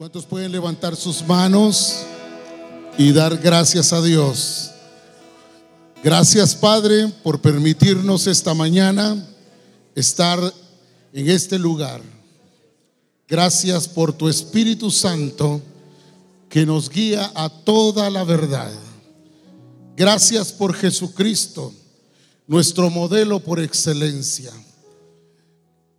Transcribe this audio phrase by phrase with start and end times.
[0.00, 2.06] ¿Cuántos pueden levantar sus manos
[2.96, 4.70] y dar gracias a Dios?
[6.02, 9.22] Gracias Padre por permitirnos esta mañana
[9.94, 10.40] estar
[11.12, 12.00] en este lugar.
[13.28, 15.60] Gracias por tu Espíritu Santo
[16.48, 18.72] que nos guía a toda la verdad.
[19.98, 21.74] Gracias por Jesucristo,
[22.46, 24.50] nuestro modelo por excelencia.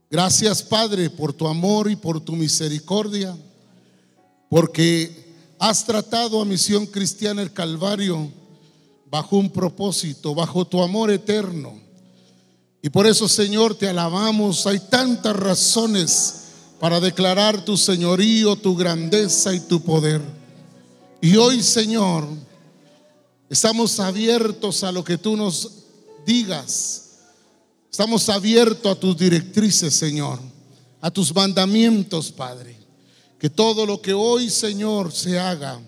[0.09, 3.37] Gracias Padre por tu amor y por tu misericordia
[4.51, 8.29] porque has tratado a Misión Cristiana el Calvario
[9.09, 11.79] bajo un propósito, bajo tu amor eterno.
[12.81, 14.67] Y por eso, Señor, te alabamos.
[14.67, 16.33] Hay tantas razones
[16.81, 20.21] para declarar tu señorío, tu grandeza y tu poder.
[21.21, 22.27] Y hoy, Señor,
[23.49, 25.71] estamos abiertos a lo que tú nos
[26.25, 27.11] digas.
[27.89, 30.39] Estamos abiertos a tus directrices, Señor,
[30.99, 32.80] a tus mandamientos, Padre.
[33.41, 35.81] Que todo lo que hoy, Señor, se haga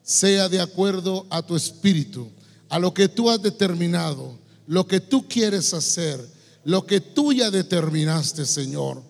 [0.00, 2.28] sea de acuerdo a tu espíritu,
[2.68, 6.24] a lo que tú has determinado, lo que tú quieres hacer,
[6.62, 9.02] lo que tú ya determinaste, Señor.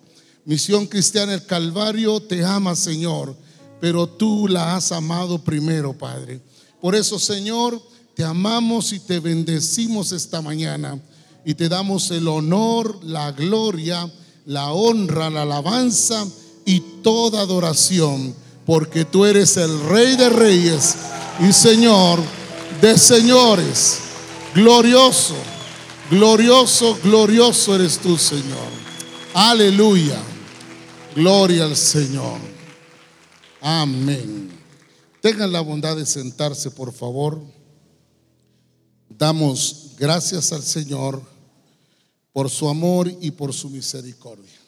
[0.45, 3.35] Misión Cristiana el Calvario te ama, Señor,
[3.79, 6.41] pero tú la has amado primero, Padre.
[6.81, 7.79] Por eso, Señor,
[8.15, 10.99] te amamos y te bendecimos esta mañana
[11.45, 14.11] y te damos el honor, la gloria,
[14.47, 16.25] la honra, la alabanza
[16.65, 20.95] y toda adoración, porque tú eres el Rey de Reyes
[21.39, 22.19] y Señor
[22.81, 23.99] de señores.
[24.53, 25.35] Glorioso,
[26.09, 28.69] glorioso, glorioso eres tú, Señor.
[29.33, 30.21] Aleluya.
[31.15, 32.39] Gloria al Señor.
[33.61, 34.49] Amén.
[35.21, 37.41] Tengan la bondad de sentarse, por favor.
[39.09, 41.21] Damos gracias al Señor
[42.33, 44.60] por su amor y por su misericordia.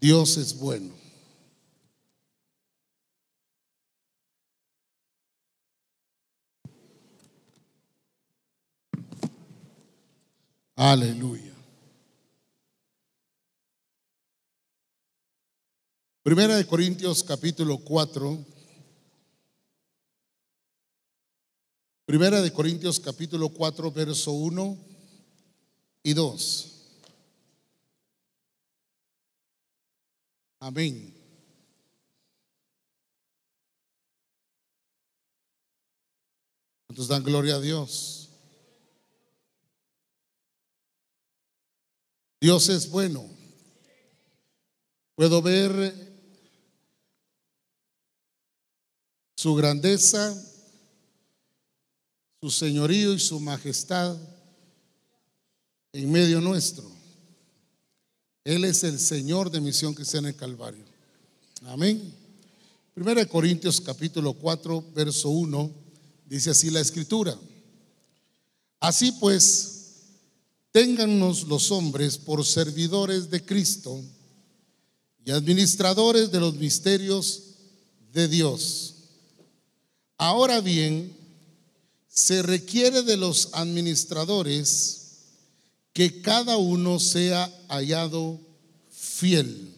[0.00, 0.94] Dios es bueno.
[10.74, 11.52] Aleluya.
[16.22, 18.38] Primera de Corintios capítulo 4.
[22.06, 24.78] Primera de Corintios capítulo 4 verso 1
[26.02, 26.69] y 2.
[30.60, 31.16] Amén.
[36.86, 38.28] ¿Cuántos dan gloria a Dios?
[42.40, 43.26] Dios es bueno.
[45.14, 45.94] Puedo ver
[49.36, 50.34] su grandeza,
[52.42, 54.18] su señorío y su majestad
[55.92, 56.99] en medio nuestro.
[58.44, 60.82] Él es el Señor de misión cristiana en Calvario.
[61.66, 62.14] Amén.
[62.94, 65.70] Primera de Corintios capítulo 4, verso 1,
[66.26, 67.38] dice así la escritura.
[68.80, 69.80] Así pues,
[70.72, 74.00] téngannos los hombres por servidores de Cristo
[75.24, 77.42] y administradores de los misterios
[78.10, 78.94] de Dios.
[80.16, 81.14] Ahora bien,
[82.08, 84.99] se requiere de los administradores
[86.00, 88.40] que cada uno sea hallado
[88.88, 89.76] fiel.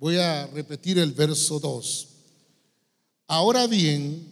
[0.00, 2.08] Voy a repetir el verso 2.
[3.28, 4.26] Ahora bien,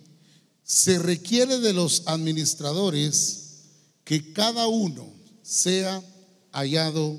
[0.64, 3.60] se requiere de los administradores
[4.02, 5.08] que cada uno
[5.40, 6.02] sea
[6.50, 7.16] hallado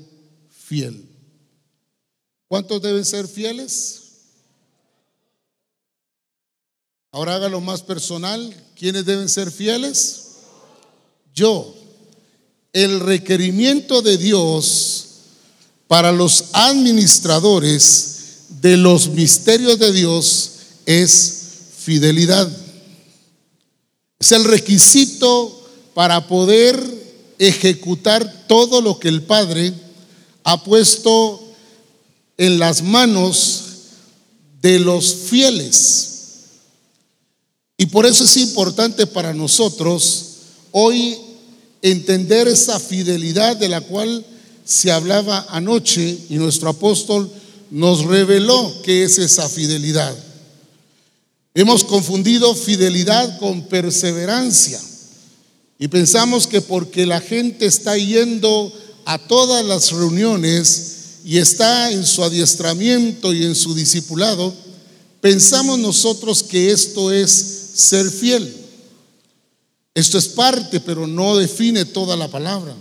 [0.50, 1.08] fiel.
[2.48, 4.02] ¿Cuántos deben ser fieles?
[7.12, 8.54] Ahora hágalo más personal.
[8.76, 10.32] ¿Quiénes deben ser fieles?
[11.34, 11.81] Yo
[12.72, 15.06] el requerimiento de Dios
[15.88, 18.12] para los administradores
[18.60, 20.50] de los misterios de Dios
[20.86, 21.42] es
[21.78, 22.50] fidelidad.
[24.18, 26.82] Es el requisito para poder
[27.38, 29.74] ejecutar todo lo que el Padre
[30.44, 31.42] ha puesto
[32.38, 33.64] en las manos
[34.62, 36.08] de los fieles.
[37.76, 40.26] Y por eso es importante para nosotros
[40.70, 41.18] hoy
[41.82, 44.24] entender esa fidelidad de la cual
[44.64, 47.30] se hablaba anoche y nuestro apóstol
[47.70, 50.16] nos reveló que es esa fidelidad.
[51.54, 54.80] Hemos confundido fidelidad con perseverancia
[55.78, 58.72] y pensamos que porque la gente está yendo
[59.04, 60.92] a todas las reuniones
[61.24, 64.54] y está en su adiestramiento y en su discipulado,
[65.20, 67.30] pensamos nosotros que esto es
[67.74, 68.61] ser fiel.
[69.94, 72.74] Esto es parte, pero no define toda la palabra.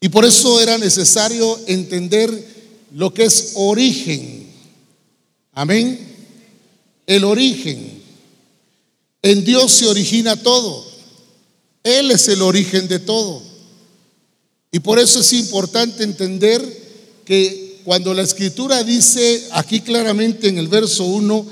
[0.00, 2.30] Y por eso era necesario entender
[2.94, 4.46] lo que es origen.
[5.52, 6.14] Amén.
[7.06, 8.02] el origen.
[9.22, 10.84] En Dios se origina todo.
[11.82, 13.42] Él es el origen de todo.
[14.70, 16.62] Y por eso es importante entender
[17.24, 21.46] que cuando la escritura dice aquí claramente en el verso 1,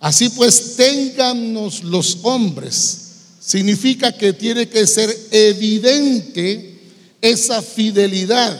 [0.00, 3.07] así pues téngannos los hombres,
[3.48, 6.78] significa que tiene que ser evidente
[7.22, 8.54] esa fidelidad,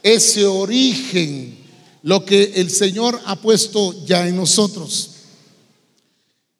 [0.00, 1.58] ese origen,
[2.04, 5.10] lo que el Señor ha puesto ya en nosotros.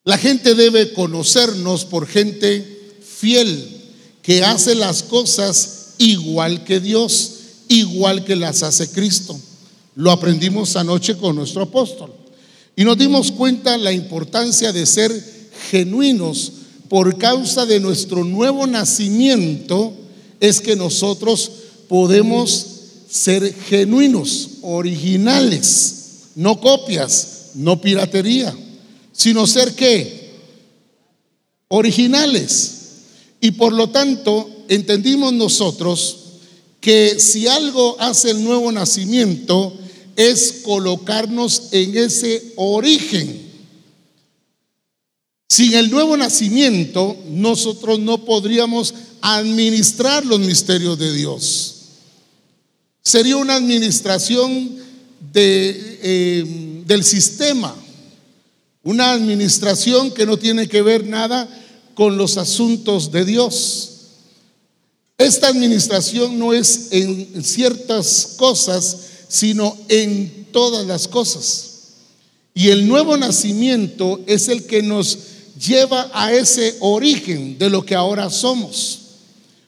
[0.02, 3.64] La gente debe conocernos por gente fiel,
[4.22, 7.34] que hace las cosas igual que Dios,
[7.68, 9.38] igual que las hace Cristo.
[9.94, 12.12] Lo aprendimos anoche con nuestro apóstol.
[12.74, 16.57] Y nos dimos cuenta la importancia de ser genuinos
[16.88, 19.92] por causa de nuestro nuevo nacimiento,
[20.40, 21.50] es que nosotros
[21.88, 22.66] podemos
[23.08, 25.94] ser genuinos, originales,
[26.34, 28.54] no copias, no piratería
[29.18, 30.30] sino ser qué?
[31.66, 32.74] Originales.
[33.40, 36.18] Y por lo tanto, entendimos nosotros
[36.80, 39.76] que si algo hace el nuevo nacimiento
[40.14, 43.47] es colocarnos en ese origen.
[45.48, 51.74] Sin el nuevo nacimiento, nosotros no podríamos administrar los misterios de Dios.
[53.02, 54.76] Sería una administración
[55.32, 57.74] de, eh, del sistema
[58.88, 61.46] una administración que no tiene que ver nada
[61.92, 63.90] con los asuntos de Dios.
[65.18, 68.96] Esta administración no es en ciertas cosas,
[69.28, 71.64] sino en todas las cosas.
[72.54, 75.18] Y el nuevo nacimiento es el que nos
[75.58, 79.00] lleva a ese origen de lo que ahora somos,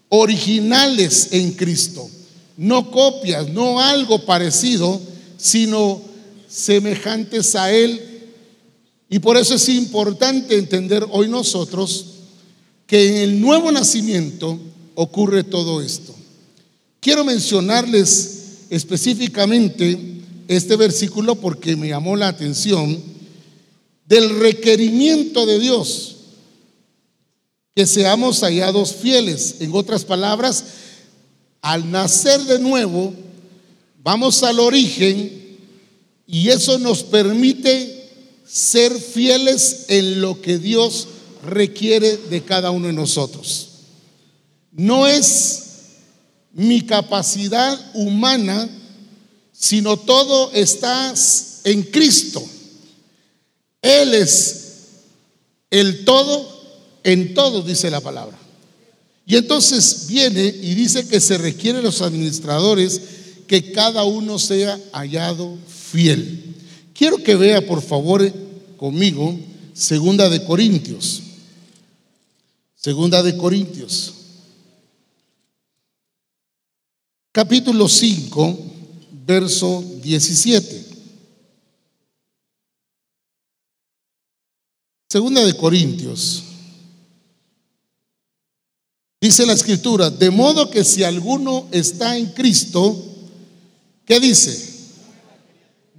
[0.08, 2.08] originales en Cristo,
[2.56, 5.00] no copias, no algo parecido,
[5.36, 6.02] sino
[6.48, 8.00] semejantes a Él.
[9.08, 12.06] Y por eso es importante entender hoy nosotros
[12.86, 14.58] que en el nuevo nacimiento
[14.94, 16.14] ocurre todo esto.
[17.00, 19.98] Quiero mencionarles específicamente
[20.48, 23.09] este versículo porque me llamó la atención
[24.10, 26.16] del requerimiento de Dios,
[27.76, 29.56] que seamos hallados fieles.
[29.60, 30.64] En otras palabras,
[31.62, 33.14] al nacer de nuevo,
[34.02, 35.58] vamos al origen
[36.26, 38.10] y eso nos permite
[38.44, 41.06] ser fieles en lo que Dios
[41.46, 43.68] requiere de cada uno de nosotros.
[44.72, 45.66] No es
[46.52, 48.68] mi capacidad humana,
[49.52, 51.14] sino todo está
[51.62, 52.44] en Cristo.
[53.82, 54.60] Él es
[55.70, 56.60] el todo
[57.04, 58.38] en todo, dice la palabra.
[59.26, 63.00] Y entonces viene y dice que se requiere los administradores
[63.46, 66.56] que cada uno sea hallado fiel.
[66.94, 68.32] Quiero que vea, por favor,
[68.76, 69.38] conmigo,
[69.72, 71.22] Segunda de Corintios.
[72.74, 74.14] Segunda de Corintios.
[77.32, 78.58] Capítulo 5,
[79.24, 80.89] verso 17.
[85.10, 86.44] Segunda de Corintios.
[89.20, 92.96] Dice la escritura, de modo que si alguno está en Cristo,
[94.06, 94.70] ¿qué dice?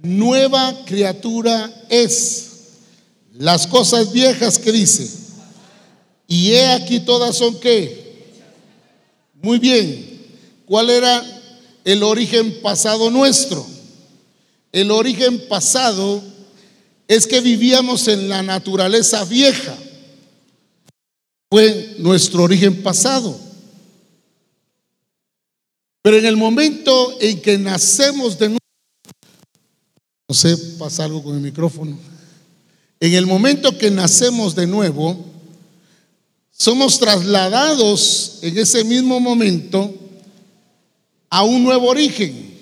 [0.02, 2.48] nueva criatura es.
[3.34, 5.08] Las cosas viejas que dice.
[6.26, 8.32] Y he aquí todas son qué.
[9.40, 10.20] Muy bien.
[10.66, 11.24] ¿Cuál era
[11.84, 13.66] el origen pasado nuestro?
[14.70, 16.22] El origen pasado
[17.14, 19.76] es que vivíamos en la naturaleza vieja.
[21.50, 23.38] Fue nuestro origen pasado.
[26.00, 28.58] Pero en el momento en que nacemos de nuevo,
[30.26, 31.98] no sé, pasa algo con el micrófono.
[32.98, 35.22] En el momento que nacemos de nuevo,
[36.50, 39.94] somos trasladados en ese mismo momento
[41.28, 42.54] a un nuevo origen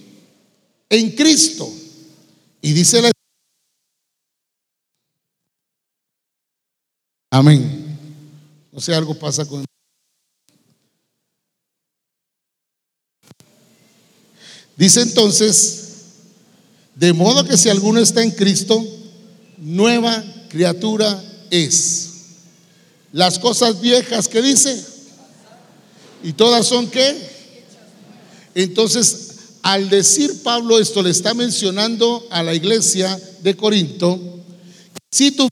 [0.88, 1.72] en Cristo.
[2.60, 3.12] Y dice la
[7.30, 7.98] Amén.
[8.72, 9.64] No sé, algo pasa con
[14.76, 15.80] Dice entonces
[16.94, 18.84] de modo que si alguno está en Cristo,
[19.56, 22.10] nueva criatura es.
[23.12, 24.84] Las cosas viejas que dice,
[26.22, 27.16] y todas son qué.
[28.54, 29.28] Entonces,
[29.62, 34.20] al decir Pablo esto, le está mencionando a la iglesia de Corinto,
[35.10, 35.48] si tú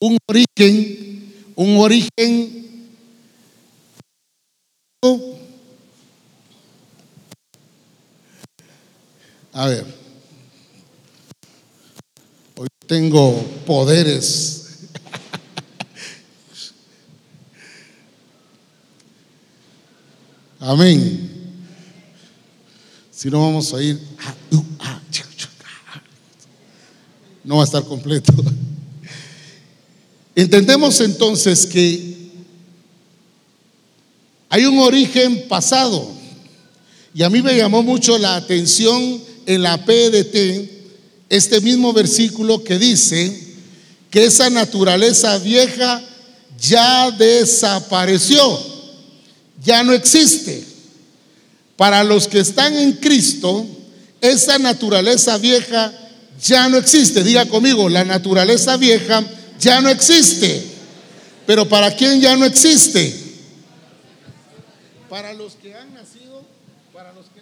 [0.00, 2.64] un origen, un origen
[9.56, 9.86] A ver,
[12.56, 14.88] hoy tengo poderes.
[20.58, 21.30] Amén.
[23.12, 26.02] Si no vamos a ir, ah, uh, ah, ah,
[27.44, 28.32] no va a estar completo.
[30.36, 32.14] Entendemos entonces que
[34.48, 36.10] hay un origen pasado
[37.14, 40.70] y a mí me llamó mucho la atención en la PDT
[41.28, 43.40] este mismo versículo que dice
[44.10, 46.02] que esa naturaleza vieja
[46.60, 48.60] ya desapareció,
[49.64, 50.64] ya no existe.
[51.76, 53.66] Para los que están en Cristo,
[54.20, 55.92] esa naturaleza vieja
[56.42, 57.24] ya no existe.
[57.24, 59.24] Diga conmigo, la naturaleza vieja
[59.64, 60.62] ya no existe.
[61.46, 63.14] Pero ¿para quién ya no existe?
[65.08, 66.44] Para los que han nacido,
[66.92, 67.40] para los que...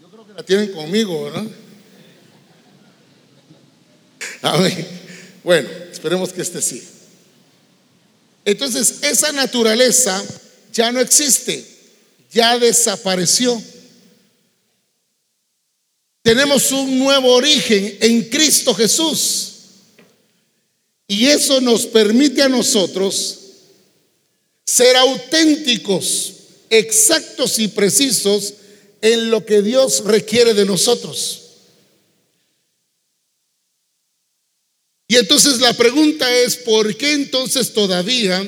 [0.00, 1.46] Yo creo que la tienen conmigo, ¿verdad?
[5.44, 6.88] Bueno, esperemos que este sí.
[8.44, 10.22] Entonces, esa naturaleza
[10.72, 11.64] ya no existe,
[12.32, 13.60] ya desapareció.
[16.22, 19.48] Tenemos un nuevo origen en Cristo Jesús.
[21.08, 23.38] Y eso nos permite a nosotros
[24.64, 26.32] ser auténticos,
[26.70, 28.54] exactos y precisos
[29.02, 31.40] en lo que Dios requiere de nosotros.
[35.08, 38.42] Y entonces la pregunta es, ¿por qué entonces todavía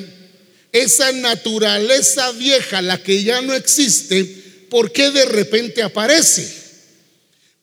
[0.72, 4.24] esa naturaleza vieja, la que ya no existe,
[4.70, 6.63] ¿por qué de repente aparece?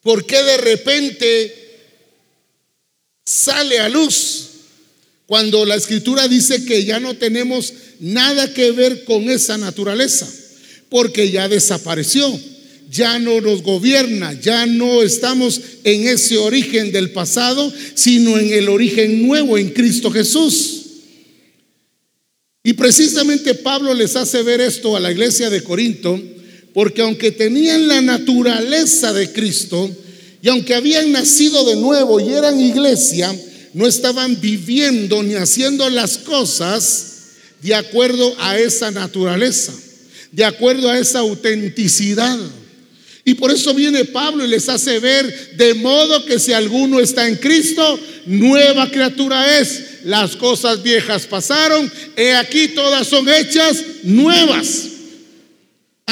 [0.02, 1.56] ¿Por qué de repente
[3.26, 4.48] sale a luz?
[5.26, 10.28] Cuando la escritura dice que ya no tenemos nada que ver con esa naturaleza,
[10.90, 12.40] porque ya desapareció
[12.92, 18.68] ya no nos gobierna, ya no estamos en ese origen del pasado, sino en el
[18.68, 20.82] origen nuevo en Cristo Jesús.
[22.64, 26.22] Y precisamente Pablo les hace ver esto a la iglesia de Corinto,
[26.74, 29.90] porque aunque tenían la naturaleza de Cristo
[30.42, 33.34] y aunque habían nacido de nuevo y eran iglesia,
[33.74, 37.08] no estaban viviendo ni haciendo las cosas
[37.62, 39.74] de acuerdo a esa naturaleza,
[40.32, 42.40] de acuerdo a esa autenticidad.
[43.24, 47.28] Y por eso viene Pablo y les hace ver, de modo que si alguno está
[47.28, 49.84] en Cristo, nueva criatura es.
[50.06, 54.91] Las cosas viejas pasaron, he aquí todas son hechas nuevas.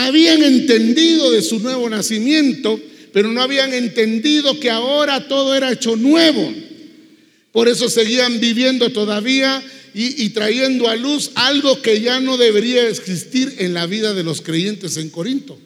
[0.02, 2.80] Habían entendido de su nuevo nacimiento,
[3.12, 6.54] pero no habían entendido que ahora todo era hecho nuevo.
[7.52, 9.62] Por eso seguían viviendo todavía
[9.94, 14.40] y, trayendo a luz algo que ya no debería existir en la vida de los
[14.42, 15.60] creyentes en Corinto.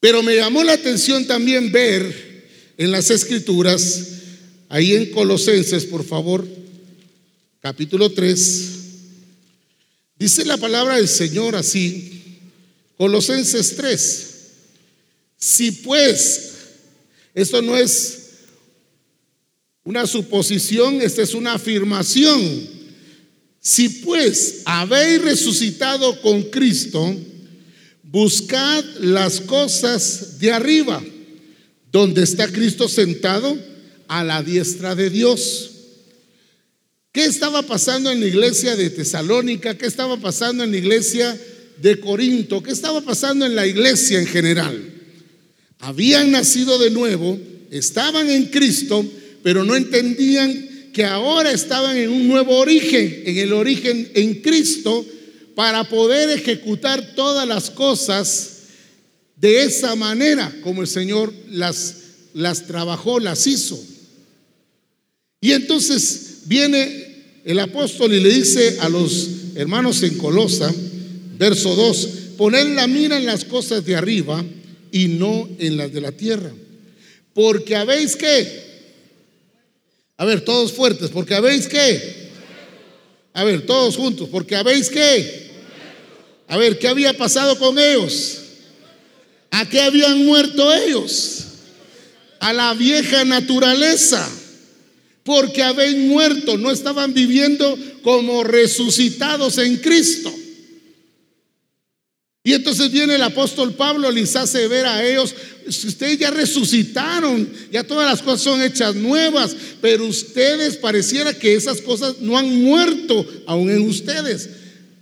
[0.00, 2.48] Pero me llamó la atención también ver
[2.78, 4.08] en las escrituras,
[4.68, 6.48] ahí en Colosenses, por favor,
[7.60, 8.68] capítulo 3,
[10.18, 12.21] dice la palabra del Señor así,
[13.02, 14.26] Colosenses 3,
[15.36, 16.52] si pues,
[17.34, 18.28] esto no es
[19.82, 22.40] una suposición, esta es una afirmación,
[23.58, 27.12] si pues habéis resucitado con Cristo,
[28.04, 31.02] Buscad las cosas de arriba,
[31.90, 33.58] donde está Cristo sentado
[34.06, 35.70] a la diestra de Dios.
[37.10, 39.76] ¿Qué estaba pasando en la iglesia de Tesalónica?
[39.76, 41.51] ¿Qué estaba pasando en la iglesia de
[42.00, 42.62] Corinto?
[42.62, 44.92] ¿Qué estaba pasando en la iglesia en general?
[45.78, 47.38] Habían nacido de nuevo,
[47.70, 49.04] estaban en Cristo,
[49.42, 55.04] pero no entendían que ahora estaban en un nuevo origen, en el origen en Cristo,
[55.54, 58.48] para poder ejecutar todas las cosas
[59.36, 61.96] de esa manera como el Señor las,
[62.32, 63.82] las trabajó, las hizo.
[65.40, 70.72] Y entonces viene el apóstol y le dice a los hermanos en Colosa,
[71.42, 72.08] verso 2,
[72.38, 74.44] poned la mira en las cosas de arriba
[74.92, 76.52] y no en las de la tierra.
[77.34, 78.46] Porque habéis que,
[80.18, 82.30] a ver, todos fuertes, porque habéis que,
[83.32, 85.50] a ver, todos juntos, porque habéis que,
[86.46, 88.38] a ver, ¿qué había pasado con ellos?
[89.50, 91.44] ¿A qué habían muerto ellos?
[92.38, 94.30] A la vieja naturaleza.
[95.24, 100.32] Porque habían muerto, no estaban viviendo como resucitados en Cristo.
[102.44, 105.32] Y entonces viene el apóstol Pablo, les hace ver a ellos,
[105.66, 111.80] ustedes ya resucitaron, ya todas las cosas son hechas nuevas, pero ustedes pareciera que esas
[111.80, 114.48] cosas no han muerto aún en ustedes.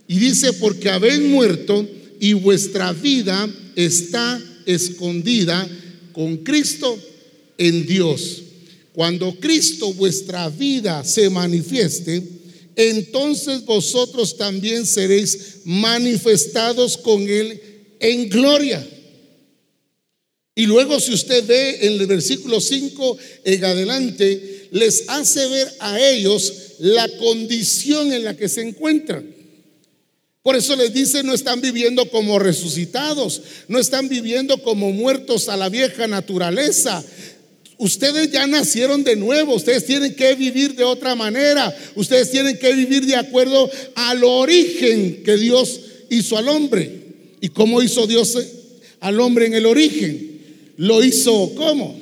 [0.07, 5.67] Y dice, porque habéis muerto y vuestra vida está escondida
[6.13, 6.99] con Cristo
[7.57, 8.43] en Dios.
[8.93, 12.23] Cuando Cristo vuestra vida se manifieste,
[12.77, 17.61] entonces vosotros también seréis manifestados con Él
[18.01, 18.87] en gloria.
[20.55, 26.01] Y luego si usted ve en el versículo 5 en adelante, les hace ver a
[26.01, 29.41] ellos la condición en la que se encuentran.
[30.43, 35.57] Por eso les dice, no están viviendo como resucitados, no están viviendo como muertos a
[35.57, 37.05] la vieja naturaleza.
[37.81, 42.75] Ustedes ya nacieron de nuevo, ustedes tienen que vivir de otra manera, ustedes tienen que
[42.75, 47.01] vivir de acuerdo al origen que Dios hizo al hombre.
[47.41, 48.37] ¿Y cómo hizo Dios
[49.01, 50.41] al hombre en el origen?
[50.77, 51.99] Lo hizo ¿cómo?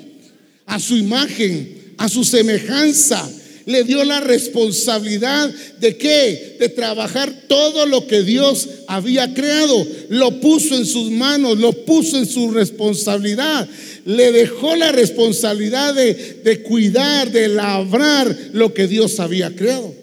[0.67, 3.31] A su imagen, a su semejanza
[3.69, 6.57] le dio la responsabilidad de qué?
[6.59, 9.87] De trabajar todo lo que Dios había creado.
[10.09, 13.69] Lo puso en sus manos, lo puso en su responsabilidad.
[14.07, 19.95] Le dejó la responsabilidad de, cuidar, de labrar lo que Dios había creado.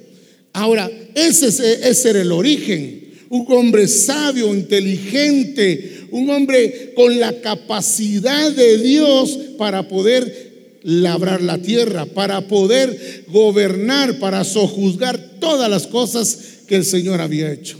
[0.54, 1.48] Ahora, ese,
[1.90, 3.16] ese era el origen.
[3.30, 10.45] Un hombre sabio, inteligente, un hombre con la capacidad de Dios para poder
[10.86, 16.38] labrar la tierra, para poder gobernar, para sojuzgar todas las cosas
[16.68, 17.80] que el Señor había hecho.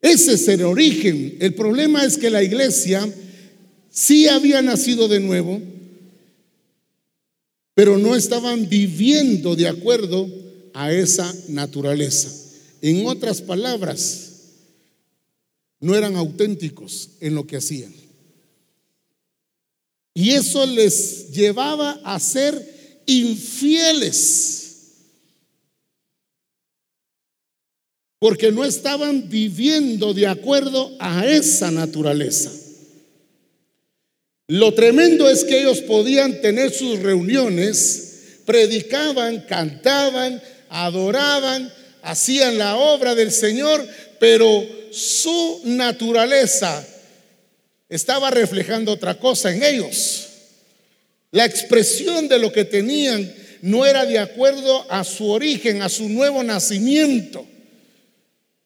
[0.00, 1.36] Ese es el origen.
[1.38, 3.06] El problema es que la iglesia
[3.90, 5.60] sí había nacido de nuevo,
[7.74, 10.30] pero no estaban viviendo de acuerdo
[10.72, 12.30] a esa naturaleza.
[12.80, 14.30] En otras palabras,
[15.80, 18.05] no eran auténticos en lo que hacían.
[20.16, 24.62] Y eso les llevaba a ser infieles.
[28.18, 32.50] Porque no estaban viviendo de acuerdo a esa naturaleza.
[34.48, 43.14] Lo tremendo es que ellos podían tener sus reuniones, predicaban, cantaban, adoraban, hacían la obra
[43.14, 43.86] del Señor,
[44.18, 46.86] pero su naturaleza
[47.88, 50.26] estaba reflejando otra cosa en ellos.
[51.30, 56.08] La expresión de lo que tenían no era de acuerdo a su origen, a su
[56.08, 57.46] nuevo nacimiento.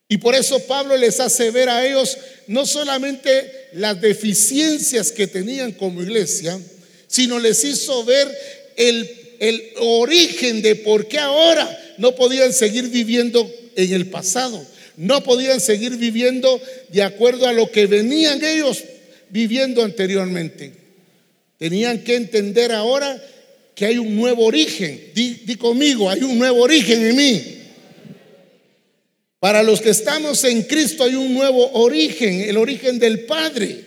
[0.08, 5.72] Y por eso Pablo les hace ver a ellos no solamente las deficiencias que tenían
[5.72, 6.58] como iglesia,
[7.06, 8.28] sino les hizo ver
[8.76, 9.08] el,
[9.76, 14.62] origen de por qué ahora no podían seguir viviendo en el pasado,
[14.96, 18.82] no podían seguir viviendo de acuerdo a lo que venían ellos
[19.30, 20.72] viviendo anteriormente.
[21.58, 23.22] Tenían que entender ahora
[23.74, 25.12] que hay un nuevo origen.
[25.14, 27.56] Di, conmigo, hay un nuevo origen en mí.
[29.38, 33.84] Para los que estamos en Cristo hay un nuevo origen, el origen del Padre,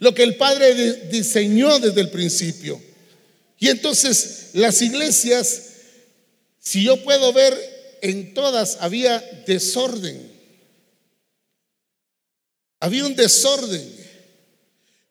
[0.00, 2.80] lo que el Padre diseñó desde el principio.
[3.58, 5.62] Y entonces las iglesias,
[6.58, 7.54] si yo puedo ver,
[8.02, 10.30] en todas había desorden.
[12.80, 13.95] Había un desorden.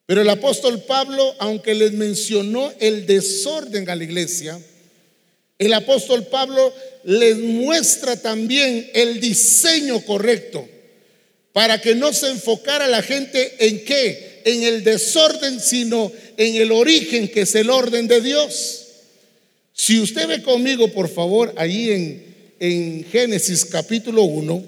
[0.06, 4.60] Pero el apóstol Pablo, aunque les mencionó el desorden a la iglesia,
[5.58, 6.74] el apóstol Pablo
[7.06, 10.68] les muestra también el diseño correcto
[11.54, 16.72] para que no se enfocara la gente en qué, en el desorden, sino en el
[16.72, 18.82] origen que es el orden de Dios.
[19.74, 24.64] Si usted ve conmigo, por favor, ahí en, en Génesis capítulo 1,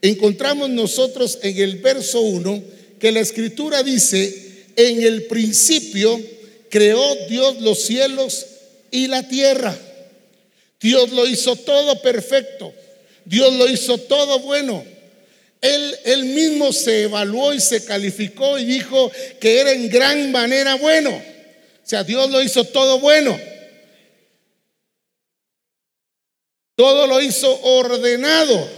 [0.00, 2.62] encontramos nosotros en el verso 1
[2.98, 6.20] que la escritura dice, en el principio
[6.70, 8.46] creó Dios los cielos
[8.90, 9.76] y la tierra.
[10.80, 12.72] Dios lo hizo todo perfecto.
[13.24, 14.84] Dios lo hizo todo bueno.
[15.60, 20.74] Él, él, mismo se evaluó y se calificó y dijo que era en gran manera
[20.74, 21.10] bueno.
[21.10, 23.38] O sea, Dios lo hizo todo bueno.
[26.74, 28.68] Todo lo hizo ordenado.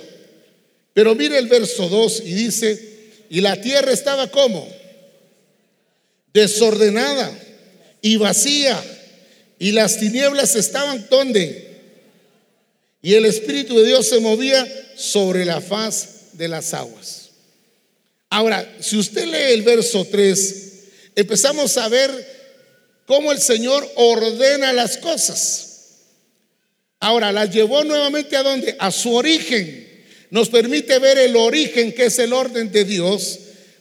[0.93, 2.95] Pero mire el verso 2 y dice,
[3.31, 4.69] y la tierra estaba como
[6.35, 7.33] desordenada
[8.03, 8.83] y vacía.
[9.59, 11.73] Y las tinieblas estaban donde.
[13.01, 14.67] Y el Espíritu de Dios se movía
[14.97, 17.31] sobre la faz de las aguas.
[18.29, 20.73] Ahora, si usted lee el verso 3,
[21.15, 22.11] empezamos a ver
[23.07, 25.71] cómo el Señor ordena las cosas.
[26.99, 28.75] Ahora, las llevó nuevamente a donde?
[28.81, 29.89] A su origen.
[30.31, 33.39] Nos permite ver el origen que es el orden de Dios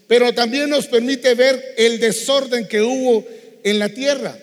[0.07, 3.25] pero también nos permite ver el desorden que hubo
[3.63, 4.37] en la tierra.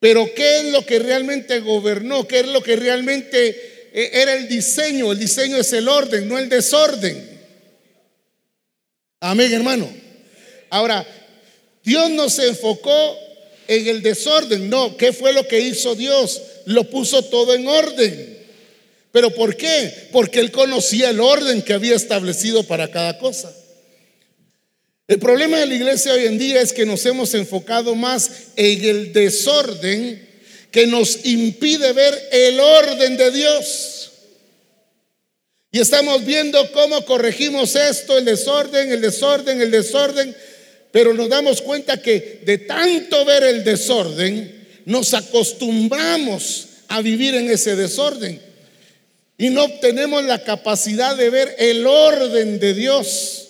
[0.00, 2.26] Pero ¿qué es lo que realmente gobernó?
[2.26, 3.48] ¿Qué es lo que realmente
[3.92, 5.10] eh, era el diseño?
[5.10, 7.38] El diseño es el orden, no el desorden.
[9.20, 9.88] Amén, hermano.
[10.70, 11.04] Ahora,
[11.82, 13.18] Dios no se enfocó
[13.66, 14.96] en el desorden, no.
[14.96, 16.40] ¿Qué fue lo que hizo Dios?
[16.66, 18.38] Lo puso todo en orden.
[19.10, 20.08] ¿Pero por qué?
[20.12, 23.52] Porque él conocía el orden que había establecido para cada cosa.
[25.08, 28.84] El problema de la iglesia hoy en día es que nos hemos enfocado más en
[28.84, 30.28] el desorden
[30.70, 34.10] que nos impide ver el orden de Dios.
[35.72, 40.36] Y estamos viendo cómo corregimos esto, el desorden, el desorden, el desorden,
[40.92, 47.48] pero nos damos cuenta que de tanto ver el desorden, nos acostumbramos a vivir en
[47.48, 48.42] ese desorden
[49.38, 53.47] y no tenemos la capacidad de ver el orden de Dios.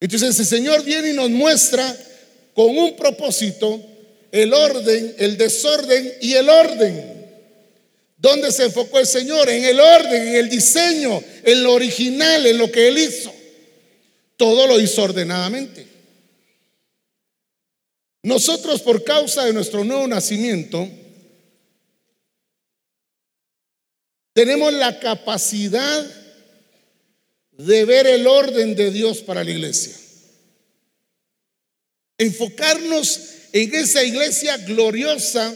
[0.00, 1.96] Entonces el Señor viene y nos muestra
[2.54, 3.80] con un propósito
[4.30, 7.18] el orden, el desorden y el orden.
[8.16, 9.48] ¿Dónde se enfocó el Señor?
[9.48, 13.32] En el orden, en el diseño, en lo original, en lo que Él hizo.
[14.36, 15.06] Todo lo hizo.
[18.22, 20.88] Nosotros por causa de nuestro nuevo nacimiento,
[24.32, 26.17] tenemos la capacidad
[27.58, 29.92] de ver el orden de Dios para la iglesia.
[32.16, 33.20] Enfocarnos
[33.52, 35.54] en esa iglesia gloriosa,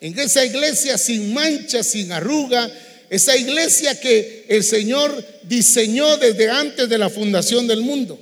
[0.00, 2.70] en esa iglesia sin mancha, sin arruga,
[3.08, 8.18] esa iglesia que el Señor diseñó desde antes de la fundación del mundo.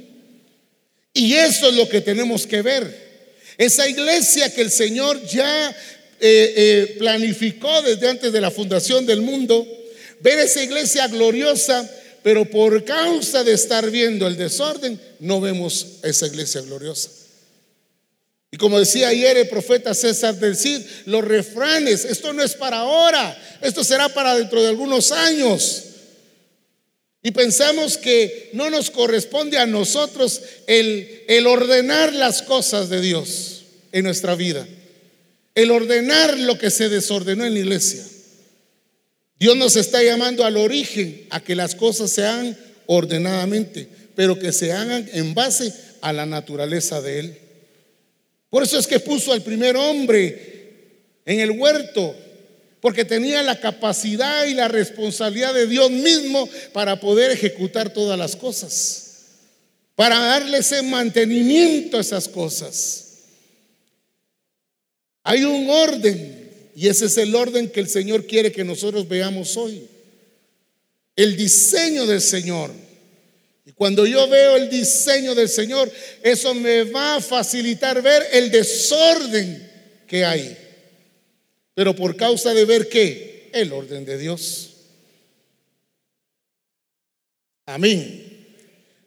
[1.15, 3.03] Y eso es lo que tenemos que ver.
[3.57, 5.75] Esa iglesia que el Señor ya eh,
[6.21, 9.67] eh, planificó desde antes de la fundación del mundo,
[10.21, 11.89] ver esa iglesia gloriosa
[12.23, 17.11] pero por causa de estar viendo el desorden, no vemos esa iglesia gloriosa.
[18.51, 22.81] Y como decía ayer el profeta César del Cid, los refranes, esto no es para
[22.81, 25.85] ahora, esto será para dentro de algunos años.
[27.23, 33.63] Y pensamos que no nos corresponde a nosotros el, el ordenar las cosas de Dios
[33.91, 34.67] en nuestra vida,
[35.55, 38.05] el ordenar lo que se desordenó en la iglesia.
[39.43, 44.53] Dios nos está llamando al origen, a que las cosas se hagan ordenadamente, pero que
[44.53, 47.39] se hagan en base a la naturaleza de Él.
[48.51, 50.93] Por eso es que puso al primer hombre
[51.27, 52.15] en el huerto,
[52.81, 58.37] porque tenía la capacidad y la responsabilidad de Dios mismo para poder ejecutar todas las
[58.37, 59.25] cosas,
[59.97, 63.25] para darle ese mantenimiento a esas cosas.
[65.25, 66.42] Hay un orden
[66.75, 69.87] y ese es el orden que el Señor quiere que nosotros veamos hoy.
[71.15, 72.71] El diseño del Señor.
[73.67, 78.51] Y cuando yo veo el diseño del Señor, eso me va a facilitar ver el
[78.51, 79.71] desorden
[80.07, 80.57] que hay.
[81.75, 83.51] Pero por causa de ver qué?
[83.53, 84.71] El orden de Dios.
[87.67, 88.47] Amén.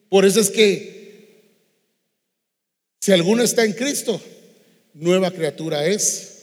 [0.10, 0.96] Por eso es que
[3.02, 4.22] si alguno está en Cristo,
[4.94, 6.35] nueva criatura es.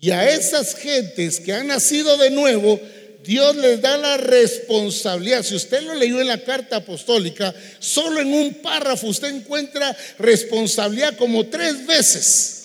[0.00, 2.80] Y a esas gentes que han nacido de nuevo,
[3.22, 5.42] Dios les da la responsabilidad.
[5.42, 11.16] Si usted lo leyó en la carta apostólica, solo en un párrafo usted encuentra responsabilidad
[11.16, 12.56] como tres veces.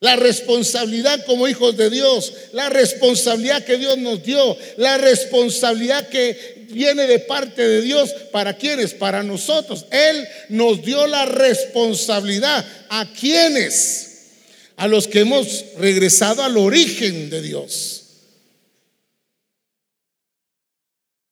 [0.00, 6.66] La responsabilidad como hijos de Dios, la responsabilidad que Dios nos dio, la responsabilidad que
[6.70, 9.86] viene de parte de Dios para quienes, para nosotros.
[9.90, 12.64] Él nos dio la responsabilidad.
[12.90, 14.07] ¿A quienes?
[14.78, 18.04] A los que hemos regresado al origen de Dios.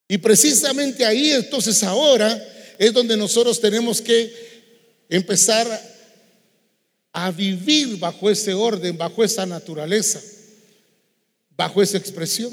[0.08, 2.44] Y precisamente ahí, entonces ahora,
[2.76, 4.34] es donde nosotros tenemos que
[5.08, 5.66] empezar
[7.12, 10.20] a vivir bajo ese orden, bajo esa naturaleza,
[11.50, 12.52] bajo esa expresión.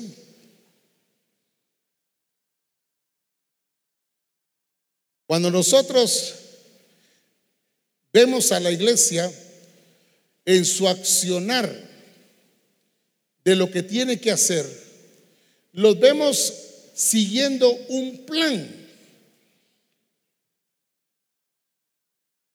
[5.25, 6.35] Cuando nosotros
[8.13, 9.33] vemos a la iglesia,
[10.45, 11.71] en su accionar
[13.43, 14.65] de lo que tiene que hacer,
[15.73, 16.53] los vemos
[16.93, 18.83] siguiendo un plan.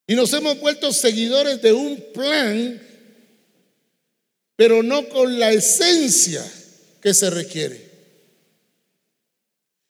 [0.07, 2.83] Y nos hemos vuelto seguidores de un plan,
[4.57, 6.44] pero no con la esencia
[7.03, 7.88] que se requiere.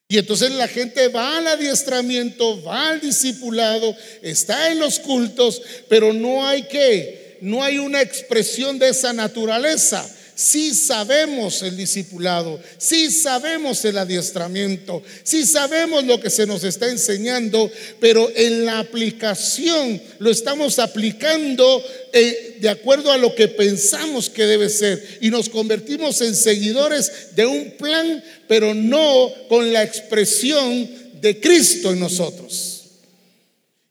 [0.09, 6.15] Y entonces la gente va al adiestramiento, va al discipulado, está en los cultos, pero
[6.15, 10.09] no hay que no hay una expresión de esa naturaleza.
[10.35, 16.89] Sí sabemos el discipulado, sí sabemos el adiestramiento, sí sabemos lo que se nos está
[16.89, 24.31] enseñando, pero en la aplicación lo estamos aplicando eh, de acuerdo a lo que pensamos
[24.31, 29.83] que debe ser y nos convertimos en seguidores de un plan, pero no con la
[29.83, 30.89] expresión
[31.21, 32.85] de Cristo en nosotros.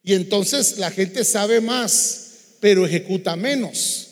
[0.02, 2.27] Y entonces la gente sabe más
[2.60, 4.08] pero ejecuta menos.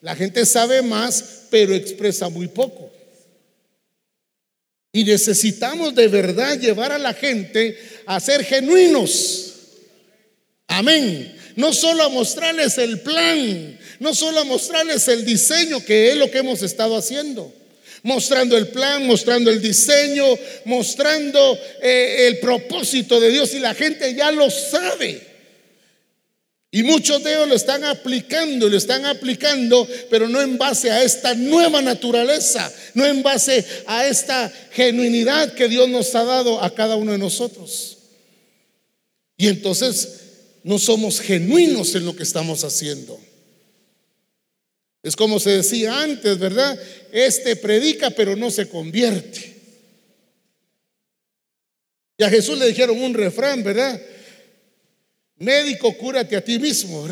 [0.00, 2.92] La gente sabe más, pero expresa muy poco.
[4.92, 9.54] Y necesitamos de verdad llevar a la gente a ser genuinos.
[10.68, 11.36] Amén.
[11.56, 16.30] No solo a mostrarles el plan, no solo a mostrarles el diseño, que es lo
[16.30, 17.52] que hemos estado haciendo.
[18.02, 20.24] Mostrando el plan, mostrando el diseño,
[20.64, 25.25] mostrando eh, el propósito de Dios y la gente ya lo sabe.
[26.76, 31.02] Y muchos de ellos lo están aplicando, lo están aplicando, pero no en base a
[31.02, 36.74] esta nueva naturaleza, no en base a esta genuinidad que Dios nos ha dado a
[36.74, 37.96] cada uno de nosotros.
[39.38, 40.20] Y entonces
[40.64, 43.18] no somos genuinos en lo que estamos haciendo.
[45.02, 46.78] Es como se decía antes, ¿verdad?
[47.10, 49.56] Este predica pero no se convierte.
[52.18, 53.98] Y a Jesús le dijeron un refrán, ¿verdad?
[55.38, 57.06] Médico, cúrate a ti mismo.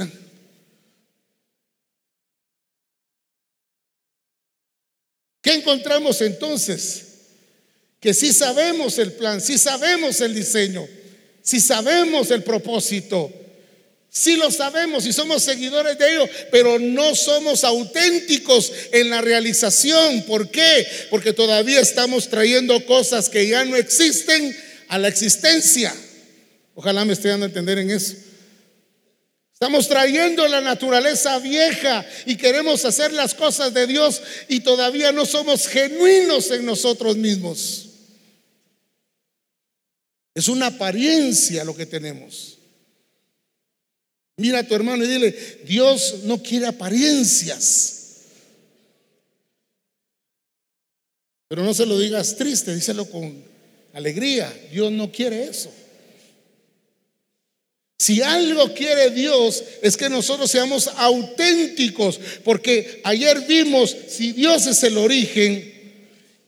[5.42, 7.02] ¿Qué encontramos entonces?
[8.00, 10.86] Que si sabemos el plan, si sabemos el diseño,
[11.42, 13.30] si sabemos el propósito,
[14.08, 20.22] si lo sabemos y somos seguidores de ello, pero no somos auténticos en la realización.
[20.22, 20.86] ¿Por qué?
[21.10, 24.56] Porque todavía estamos trayendo cosas que ya no existen
[24.88, 25.92] a la existencia.
[26.74, 28.14] Ojalá me esté dando a entender en eso.
[29.52, 35.24] Estamos trayendo la naturaleza vieja y queremos hacer las cosas de Dios y todavía no
[35.24, 37.88] somos genuinos en nosotros mismos.
[40.34, 42.58] Es una apariencia lo que tenemos.
[44.36, 48.00] Mira a tu hermano y dile, Dios no quiere apariencias.
[51.46, 53.44] Pero no se lo digas triste, díselo con
[53.92, 54.52] alegría.
[54.72, 55.70] Dios no quiere eso.
[57.98, 64.82] Si algo quiere Dios es que nosotros seamos auténticos, porque ayer vimos, si Dios es
[64.82, 65.72] el origen,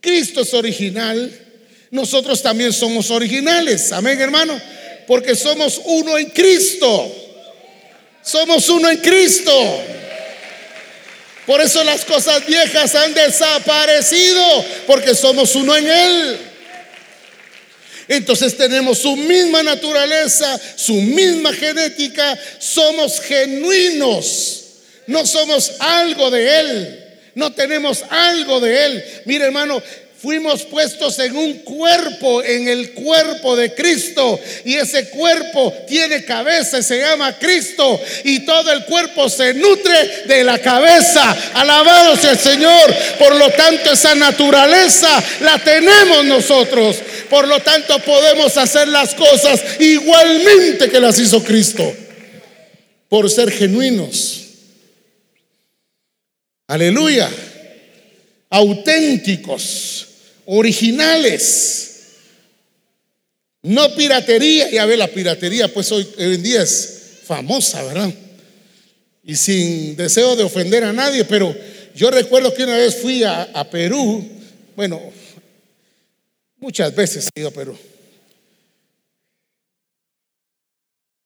[0.00, 1.32] Cristo es original,
[1.90, 3.92] nosotros también somos originales.
[3.92, 4.60] Amén, hermano.
[5.06, 7.14] Porque somos uno en Cristo.
[8.22, 9.52] Somos uno en Cristo.
[11.46, 16.38] Por eso las cosas viejas han desaparecido, porque somos uno en Él.
[18.08, 24.64] Entonces tenemos su misma naturaleza, su misma genética, somos genuinos,
[25.06, 29.04] no somos algo de Él, no tenemos algo de Él.
[29.24, 29.82] Mire hermano,
[30.26, 34.40] fuimos puestos en un cuerpo, en el cuerpo de Cristo.
[34.64, 38.00] Y ese cuerpo tiene cabeza, se llama Cristo.
[38.24, 41.30] Y todo el cuerpo se nutre de la cabeza.
[41.54, 42.92] Alabado sea el Señor.
[43.20, 46.96] Por lo tanto, esa naturaleza la tenemos nosotros.
[47.30, 51.94] Por lo tanto, podemos hacer las cosas igualmente que las hizo Cristo.
[53.08, 54.42] Por ser genuinos.
[56.66, 57.30] Aleluya.
[58.50, 60.05] Auténticos
[60.46, 61.92] originales.
[63.62, 68.12] No piratería, ya ve la piratería, pues hoy en día es famosa, ¿verdad?
[69.24, 71.54] Y sin deseo de ofender a nadie, pero
[71.94, 74.24] yo recuerdo que una vez fui a, Perú,
[74.76, 75.00] bueno,
[76.58, 77.76] muchas veces he ido a Perú.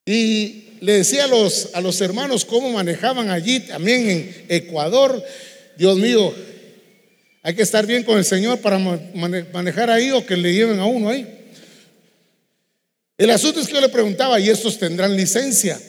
[0.06, 5.22] Y le decía a los, a los hermanos cómo manejaban allí, también en Ecuador.
[5.76, 6.34] Dios mío,
[7.42, 10.84] hay que estar bien con el Señor para manejar ahí o que le lleven a
[10.84, 11.26] uno ahí.
[13.16, 15.80] El asunto es que yo le preguntaba, ¿y estos tendrán licencia?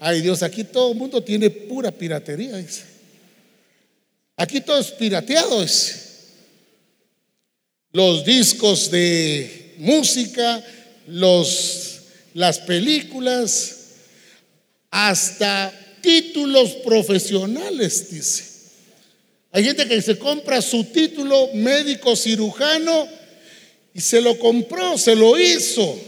[0.00, 2.82] Ay Dios, aquí todo el mundo tiene pura piratería, dice.
[4.36, 5.64] Aquí todo es pirateado,
[7.92, 10.64] Los discos de música,
[11.06, 12.00] los,
[12.34, 13.76] las películas,
[14.90, 18.51] hasta títulos profesionales, dice.
[19.52, 23.06] Hay gente que se compra su título médico cirujano
[23.92, 25.98] y se lo compró, se lo hizo.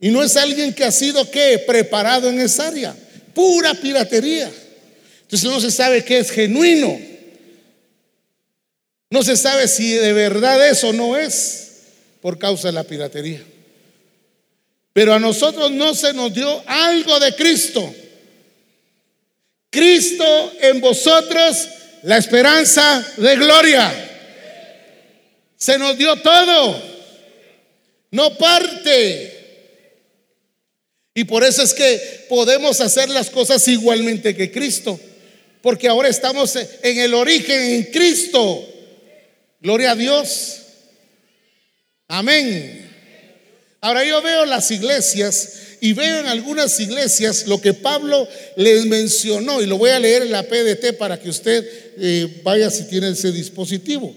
[0.00, 1.60] Y no es alguien que ha sido ¿qué?
[1.60, 2.96] preparado en esa área.
[3.32, 4.50] Pura piratería.
[5.22, 7.00] Entonces no se sabe qué es genuino.
[9.10, 11.70] No se sabe si de verdad eso no es
[12.20, 13.42] por causa de la piratería.
[14.92, 17.94] Pero a nosotros no se nos dio algo de Cristo.
[19.70, 21.68] Cristo en vosotros
[22.04, 23.92] la esperanza de gloria.
[25.56, 26.82] Se nos dio todo,
[28.10, 29.30] no parte.
[31.14, 35.00] Y por eso es que podemos hacer las cosas igualmente que Cristo,
[35.62, 38.68] porque ahora estamos en el origen en Cristo.
[39.60, 40.60] Gloria a Dios.
[42.08, 42.90] Amén.
[43.80, 45.52] Ahora yo veo las iglesias
[45.84, 50.22] y veo en algunas iglesias lo que Pablo les mencionó, y lo voy a leer
[50.22, 51.62] en la PDT para que usted
[51.98, 54.16] eh, vaya si tiene ese dispositivo.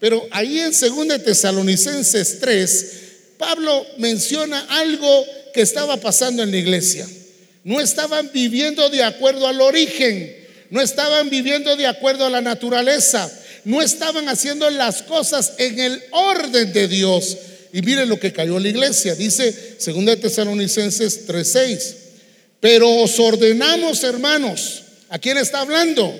[0.00, 2.92] Pero ahí en 2 Tesalonicenses 3,
[3.38, 5.24] Pablo menciona algo
[5.54, 7.06] que estaba pasando en la iglesia.
[7.62, 10.34] No estaban viviendo de acuerdo al origen,
[10.70, 13.30] no estaban viviendo de acuerdo a la naturaleza,
[13.64, 17.36] no estaban haciendo las cosas en el orden de Dios.
[17.74, 19.16] Y miren lo que cayó la iglesia.
[19.16, 21.96] Dice 2 Tesalonicenses 3:6.
[22.60, 26.16] Pero os ordenamos, hermanos, ¿a quién está hablando?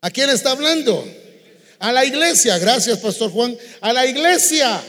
[0.00, 1.04] ¿A quién está hablando?
[1.80, 2.58] A la iglesia.
[2.58, 3.58] Gracias, Pastor Juan.
[3.80, 4.80] A la iglesia.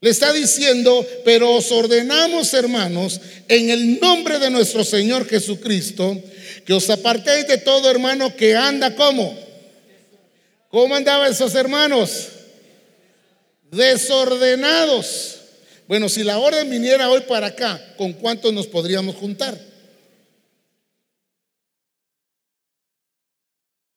[0.00, 6.18] Le está diciendo, pero os ordenamos, hermanos, en el nombre de nuestro Señor Jesucristo,
[6.64, 9.38] que os apartéis de todo hermano que anda como.
[10.70, 12.28] ¿Cómo andaban esos hermanos?
[13.72, 15.38] Desordenados.
[15.88, 19.58] Bueno, si la orden viniera hoy para acá, ¿con cuántos nos podríamos juntar?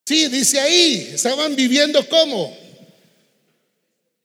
[0.05, 2.55] Sí, dice ahí, estaban viviendo como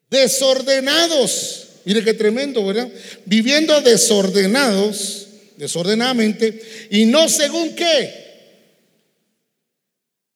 [0.09, 1.67] desordenados.
[1.85, 2.89] Mire qué tremendo, ¿verdad?
[3.25, 8.21] Viviendo desordenados, desordenadamente, y no según qué.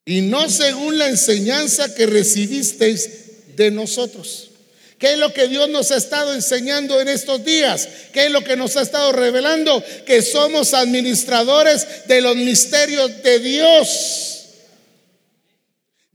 [0.07, 4.51] Y no según la enseñanza que recibisteis de nosotros.
[4.99, 7.89] ¿Qué es lo que Dios nos ha estado enseñando en estos días?
[8.13, 9.83] ¿Qué es lo que nos ha estado revelando?
[10.07, 14.35] Que somos administradores de los misterios de Dios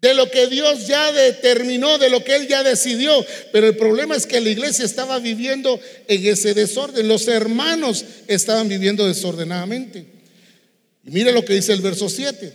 [0.01, 3.25] de lo que Dios ya determinó, de lo que Él ya decidió.
[3.51, 7.07] Pero el problema es que la iglesia estaba viviendo en ese desorden.
[7.07, 10.05] Los hermanos estaban viviendo desordenadamente.
[11.05, 12.53] Y mire lo que dice el verso 7.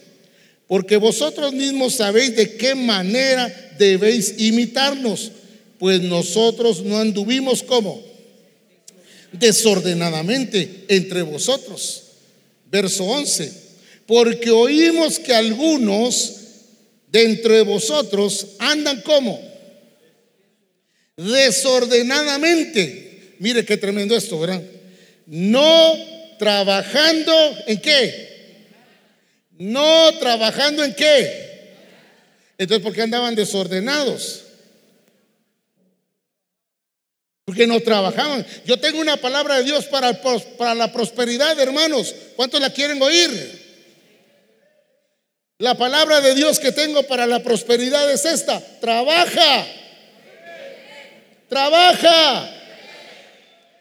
[0.67, 5.31] Porque vosotros mismos sabéis de qué manera debéis imitarnos,
[5.79, 8.03] pues nosotros no anduvimos como
[9.33, 12.03] desordenadamente entre vosotros.
[12.71, 13.65] Verso 11.
[14.07, 16.41] Porque oímos que algunos
[17.11, 19.41] de vosotros andan como
[21.17, 23.35] desordenadamente.
[23.39, 24.63] Mire qué tremendo esto, ¿verdad?
[25.27, 25.95] No
[26.39, 27.33] trabajando
[27.67, 28.25] en qué?
[29.59, 31.45] No trabajando en qué?
[32.59, 34.44] Entonces, ¿por qué andaban desordenados?
[37.45, 38.47] Porque no trabajaban.
[38.65, 40.19] Yo tengo una palabra de Dios para,
[40.57, 42.15] para la prosperidad, hermanos.
[42.37, 43.65] ¿Cuántos la quieren oír?
[45.59, 48.61] La palabra de Dios que tengo para la prosperidad es esta.
[48.81, 49.67] Trabaja.
[51.49, 52.51] Trabaja.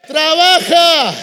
[0.08, 1.14] Trabaja.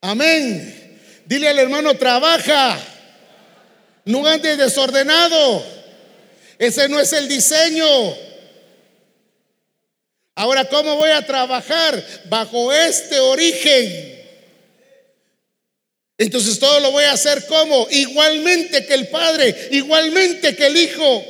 [0.00, 1.00] Amén.
[1.26, 2.78] Dile al hermano, trabaja.
[4.08, 5.62] No andes desordenado.
[6.58, 7.86] Ese no es el diseño.
[10.34, 14.18] Ahora, ¿cómo voy a trabajar bajo este origen?
[16.16, 21.24] Entonces todo lo voy a hacer como igualmente que el Padre, igualmente que el Hijo.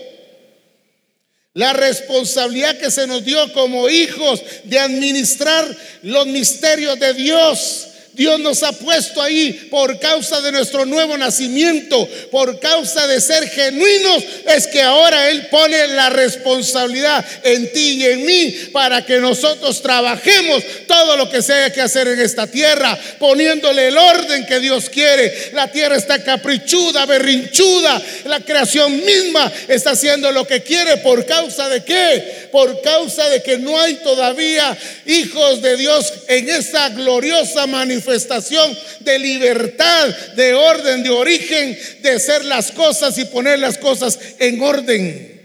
[1.54, 5.66] La responsabilidad que se nos dio como hijos de administrar
[6.02, 7.87] los misterios de Dios
[8.18, 13.48] Dios nos ha puesto ahí por causa de nuestro nuevo nacimiento, por causa de ser
[13.48, 14.24] genuinos,
[14.56, 19.80] es que ahora Él pone la responsabilidad en ti y en mí para que nosotros
[19.82, 24.58] trabajemos todo lo que se haya que hacer en esta tierra, poniéndole el orden que
[24.58, 25.52] Dios quiere.
[25.52, 31.68] La tierra está caprichuda, berrinchuda, la creación misma está haciendo lo que quiere por causa
[31.68, 32.48] de qué?
[32.50, 34.76] Por causa de que no hay todavía
[35.06, 42.18] hijos de Dios en esa gloriosa manifestación manifestación de libertad, de orden, de origen, de
[42.18, 45.40] ser las cosas y poner las cosas en orden.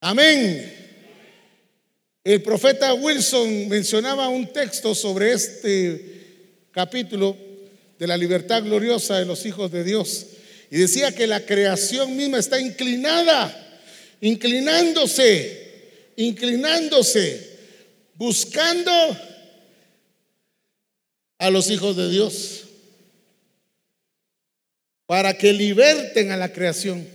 [0.00, 0.76] Amén.
[2.24, 7.36] El profeta Wilson mencionaba un texto sobre este capítulo
[7.98, 10.26] de la libertad gloriosa de los hijos de Dios
[10.70, 13.80] y decía que la creación misma está inclinada,
[14.20, 17.49] inclinándose, inclinándose
[18.20, 18.92] buscando
[21.38, 22.64] a los hijos de Dios
[25.06, 27.08] para que liberten a la creación.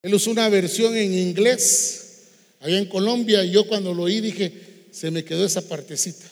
[0.00, 4.86] Él usó una versión en inglés allá en Colombia y yo cuando lo oí dije,
[4.90, 6.24] se me quedó esa partecita.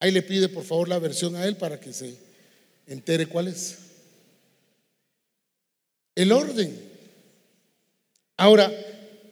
[0.00, 2.14] Ahí le pide por favor la versión a él para que se
[2.86, 3.78] entere cuál es.
[6.14, 6.89] El orden.
[8.40, 8.72] Ahora,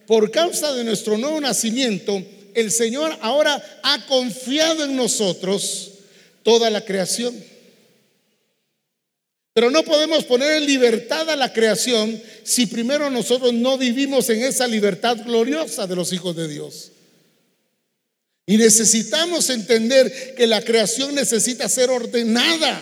[0.05, 5.93] por causa de nuestro nuevo nacimiento, el Señor ahora ha confiado en nosotros
[6.43, 7.33] toda la creación.
[9.53, 14.43] Pero no podemos poner en libertad a la creación si primero nosotros no vivimos en
[14.43, 16.91] esa libertad gloriosa de los hijos de Dios.
[18.45, 22.79] Y necesitamos entender que la creación necesita ser ordenada.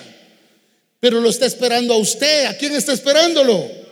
[0.99, 2.47] Pero lo está esperando a usted.
[2.47, 3.86] ¿A quién está esperándolo?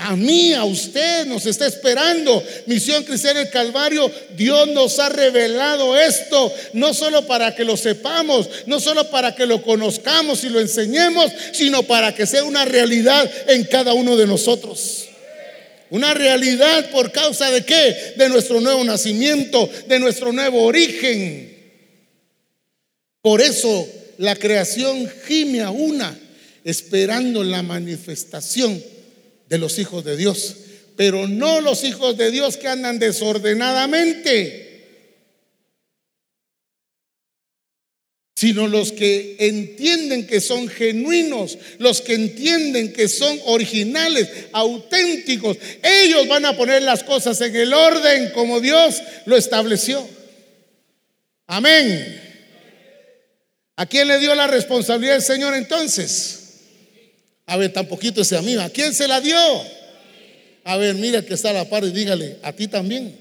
[0.00, 2.40] A mí, a usted nos está esperando.
[2.66, 8.48] Misión Cristiana del Calvario, Dios nos ha revelado esto, no solo para que lo sepamos,
[8.66, 13.28] no solo para que lo conozcamos y lo enseñemos, sino para que sea una realidad
[13.48, 15.08] en cada uno de nosotros.
[15.90, 18.14] Una realidad por causa de qué?
[18.16, 21.58] De nuestro nuevo nacimiento, de nuestro nuevo origen.
[23.20, 23.88] Por eso
[24.18, 26.16] la creación gime a una,
[26.62, 28.80] esperando la manifestación
[29.48, 30.56] de los hijos de Dios,
[30.96, 34.66] pero no los hijos de Dios que andan desordenadamente,
[38.36, 45.56] sino los que entienden que son genuinos, los que entienden que son originales, auténticos.
[45.82, 50.08] Ellos van a poner las cosas en el orden como Dios lo estableció.
[51.48, 52.22] Amén.
[53.74, 56.37] ¿A quién le dio la responsabilidad el Señor entonces?
[57.48, 58.60] A ver, tan poquito ese amigo.
[58.60, 59.38] ¿A quién se la dio?
[60.64, 63.18] A ver, mira que está a la par y dígale, a ti también.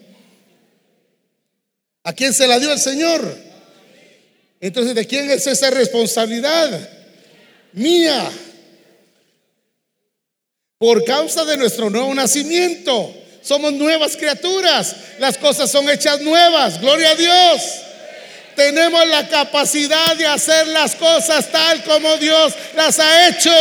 [2.03, 3.37] ¿A quién se la dio el Señor?
[4.59, 6.89] Entonces, ¿de quién es esa responsabilidad?
[7.71, 8.29] Mía.
[10.77, 13.15] Por causa de nuestro nuevo nacimiento.
[13.41, 14.93] Somos nuevas criaturas.
[15.19, 16.81] Las cosas son hechas nuevas.
[16.81, 17.61] Gloria a Dios.
[18.57, 23.51] Tenemos la capacidad de hacer las cosas tal como Dios las ha hecho.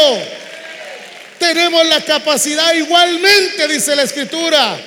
[1.38, 4.78] Tenemos la capacidad igualmente, dice la escritura.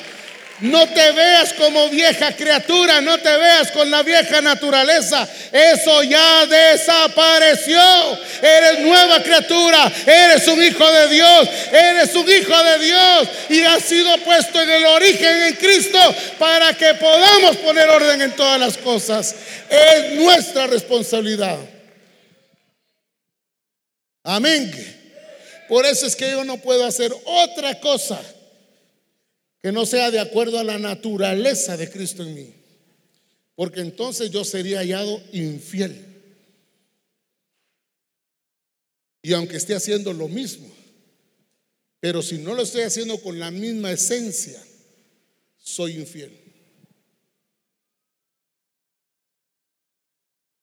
[0.62, 5.28] No te veas como vieja criatura, no te veas con la vieja naturaleza.
[5.54, 7.82] Eso ya desapareció.
[8.42, 13.84] Eres nueva criatura, eres un hijo de Dios, eres un hijo de Dios y has
[13.84, 16.00] sido puesto en el origen en Cristo
[16.38, 19.34] para que podamos poner orden en todas las cosas.
[19.70, 21.58] Es nuestra responsabilidad.
[24.26, 24.99] Amén.
[25.70, 28.20] Por eso es que yo no puedo hacer otra cosa
[29.62, 32.54] que no sea de acuerdo a la naturaleza de Cristo en mí.
[33.54, 36.06] Porque entonces yo sería hallado infiel.
[39.22, 40.68] Y aunque esté haciendo lo mismo,
[42.00, 44.64] pero si no lo estoy haciendo con la misma esencia,
[45.58, 46.36] soy infiel.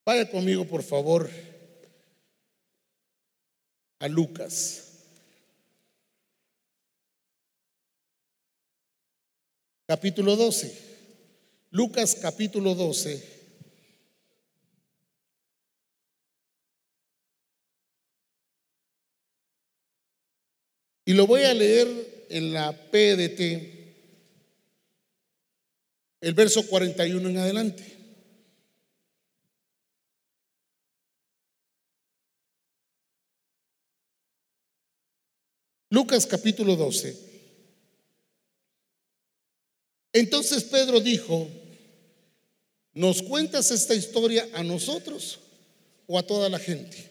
[0.04, 1.30] Vaya conmigo, por favor,
[3.98, 4.85] a Lucas.
[9.86, 10.86] Capítulo 12.
[11.70, 13.36] Lucas capítulo 12.
[21.04, 23.40] Y lo voy a leer en la PDT,
[26.20, 27.96] el verso 41 en adelante.
[35.90, 37.35] Lucas capítulo 12.
[40.16, 41.46] Entonces Pedro dijo,
[42.94, 45.38] ¿nos cuentas esta historia a nosotros
[46.06, 47.10] o a toda la gente?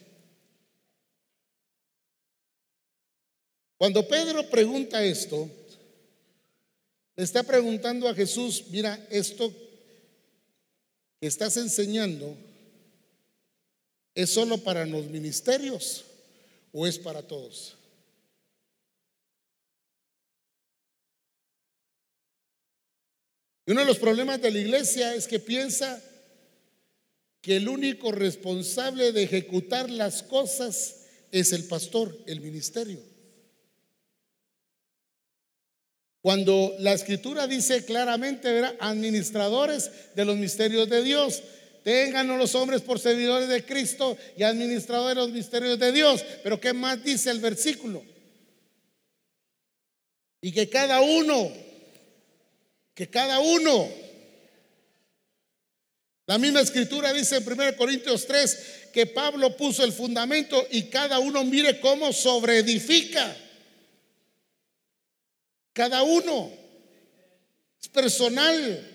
[3.78, 5.48] Cuando Pedro pregunta esto,
[7.14, 9.54] le está preguntando a Jesús, mira, esto
[11.20, 12.36] que estás enseñando,
[14.16, 16.04] ¿es solo para los ministerios
[16.72, 17.75] o es para todos?
[23.66, 26.00] Y uno de los problemas de la iglesia es que piensa
[27.40, 31.02] que el único responsable de ejecutar las cosas
[31.32, 33.00] es el pastor, el ministerio.
[36.22, 41.42] Cuando la escritura dice claramente, verá, administradores de los misterios de Dios,
[41.84, 46.24] tengan los hombres por servidores de Cristo y administradores de los misterios de Dios.
[46.42, 48.04] Pero ¿qué más dice el versículo?
[50.40, 51.65] Y que cada uno
[52.96, 53.92] que cada uno,
[56.24, 61.18] la misma escritura dice en 1 Corintios 3 que Pablo puso el fundamento y cada
[61.18, 63.36] uno mire cómo sobreedifica.
[65.74, 66.50] Cada uno
[67.82, 68.92] es personal.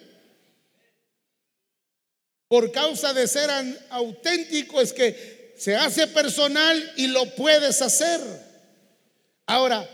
[2.47, 3.52] Por causa de ser
[3.91, 8.20] auténtico es que se hace personal y lo puedes hacer.
[9.45, 9.88] Ahora,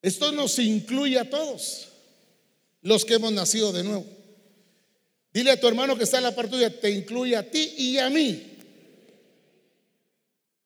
[0.00, 1.87] esto nos incluye a todos
[2.82, 4.06] los que hemos nacido de nuevo.
[5.32, 7.98] Dile a tu hermano que está en la parte tuya, te incluye a ti y
[7.98, 8.58] a mí.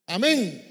[0.07, 0.69] Amén.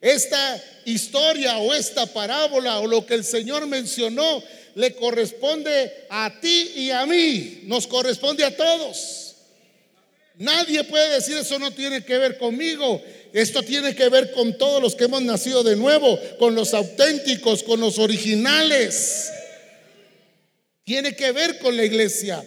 [0.00, 4.42] esta historia o esta parábola o lo que el Señor mencionó
[4.74, 9.36] le corresponde a ti y a mí, nos corresponde a todos.
[10.36, 13.00] Nadie puede decir eso no tiene que ver conmigo.
[13.32, 17.62] Esto tiene que ver con todos los que hemos nacido de nuevo, con los auténticos,
[17.62, 19.30] con los originales.
[20.84, 22.44] Tiene que ver con la iglesia.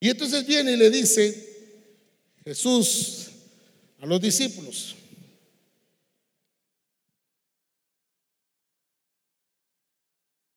[0.00, 1.34] Y entonces viene y le dice
[2.44, 3.28] Jesús
[4.00, 4.96] a los discípulos,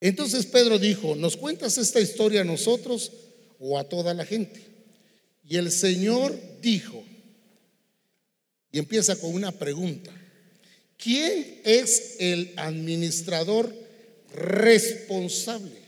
[0.02, 3.12] Entonces Pedro dijo, ¿nos cuentas esta historia a nosotros
[3.60, 4.62] o a toda la gente?
[5.44, 7.04] Y el Señor dijo,
[8.72, 10.12] y empieza con una pregunta,
[10.98, 13.74] ¿quién es el administrador
[14.34, 15.80] responsable?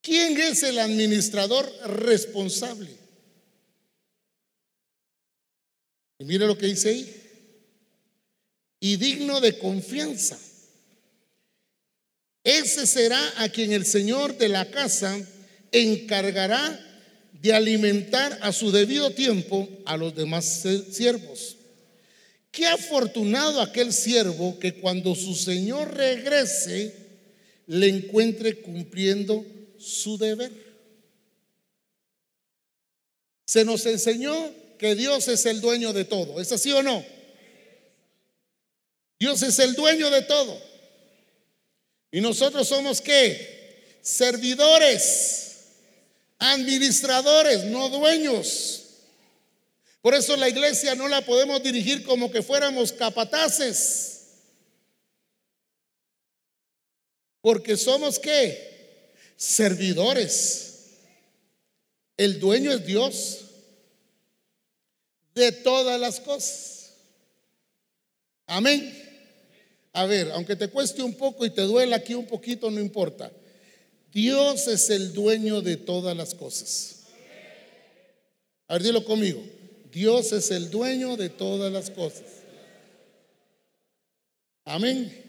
[0.00, 2.90] ¿Quién es el administrador responsable?
[6.18, 7.14] Y mire lo que dice ahí.
[8.80, 10.38] Y digno de confianza
[12.48, 15.20] ese será a quien el Señor de la casa
[15.70, 16.80] encargará
[17.42, 21.57] de alimentar a su debido tiempo a los demás siervos.
[22.50, 26.94] Qué afortunado aquel siervo que cuando su Señor regrese
[27.66, 29.44] le encuentre cumpliendo
[29.78, 30.50] su deber.
[33.46, 36.40] Se nos enseñó que Dios es el dueño de todo.
[36.40, 37.04] ¿Es así o no?
[39.18, 40.60] Dios es el dueño de todo.
[42.10, 43.98] Y nosotros somos qué?
[44.02, 45.58] Servidores,
[46.38, 48.77] administradores, no dueños.
[50.00, 54.18] Por eso la iglesia no la podemos dirigir como que fuéramos capataces.
[57.40, 59.12] Porque somos qué?
[59.36, 60.68] Servidores.
[62.16, 63.44] El dueño es Dios
[65.34, 66.94] de todas las cosas.
[68.46, 68.92] Amén.
[69.92, 73.30] A ver, aunque te cueste un poco y te duela aquí un poquito, no importa.
[74.12, 77.04] Dios es el dueño de todas las cosas.
[78.66, 79.42] A ver, dilo conmigo.
[79.92, 82.24] Dios es el dueño de todas las cosas.
[84.64, 85.24] Amén.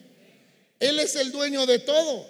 [0.80, 2.28] Él es el dueño de todo.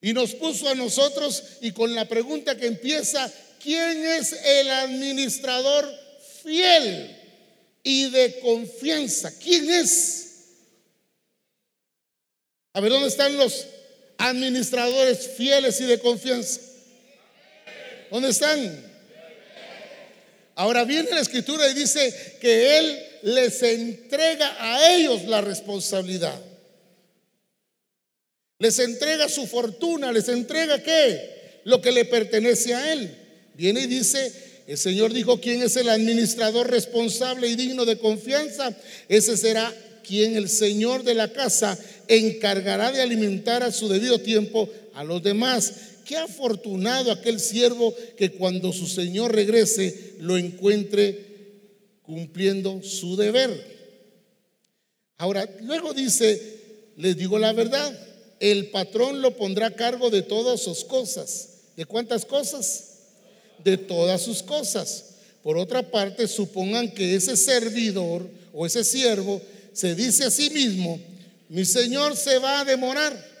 [0.00, 3.32] Y nos puso a nosotros y con la pregunta que empieza,
[3.62, 5.90] ¿quién es el administrador
[6.42, 7.16] fiel
[7.82, 9.32] y de confianza?
[9.38, 10.24] ¿Quién es?
[12.74, 13.66] A ver, ¿dónde están los
[14.18, 16.60] administradores fieles y de confianza?
[18.10, 18.93] ¿Dónde están?
[20.56, 26.40] Ahora viene la escritura y dice que Él les entrega a ellos la responsabilidad.
[28.58, 31.60] Les entrega su fortuna, les entrega qué?
[31.64, 33.14] Lo que le pertenece a Él.
[33.54, 34.32] Viene y dice,
[34.66, 38.74] el Señor dijo, ¿quién es el administrador responsable y digno de confianza?
[39.08, 39.72] Ese será
[40.06, 41.78] quien el Señor de la casa
[42.08, 45.72] encargará de alimentar a su debido tiempo a los demás.
[46.04, 51.34] Qué afortunado aquel siervo que cuando su Señor regrese lo encuentre
[52.02, 53.74] cumpliendo su deber.
[55.16, 57.98] Ahora, luego dice, les digo la verdad,
[58.40, 61.50] el patrón lo pondrá a cargo de todas sus cosas.
[61.76, 62.98] ¿De cuántas cosas?
[63.64, 65.14] De todas sus cosas.
[65.42, 69.40] Por otra parte, supongan que ese servidor o ese siervo
[69.72, 71.00] se dice a sí mismo,
[71.48, 73.33] mi Señor se va a demorar.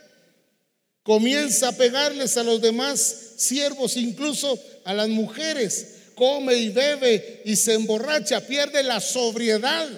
[1.04, 5.98] Comienza a pegarles a los demás siervos, incluso a las mujeres.
[6.16, 9.88] Come y bebe y se emborracha, pierde la sobriedad,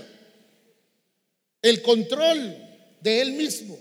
[1.63, 2.57] el control
[3.01, 3.79] de él mismo.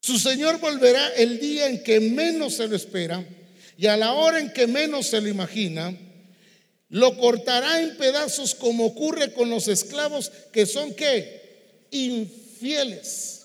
[0.00, 3.26] Su Señor volverá el día en que menos se lo espera
[3.76, 5.96] y a la hora en que menos se lo imagina
[6.90, 11.86] lo cortará en pedazos como ocurre con los esclavos que son qué?
[11.90, 13.37] Infieles.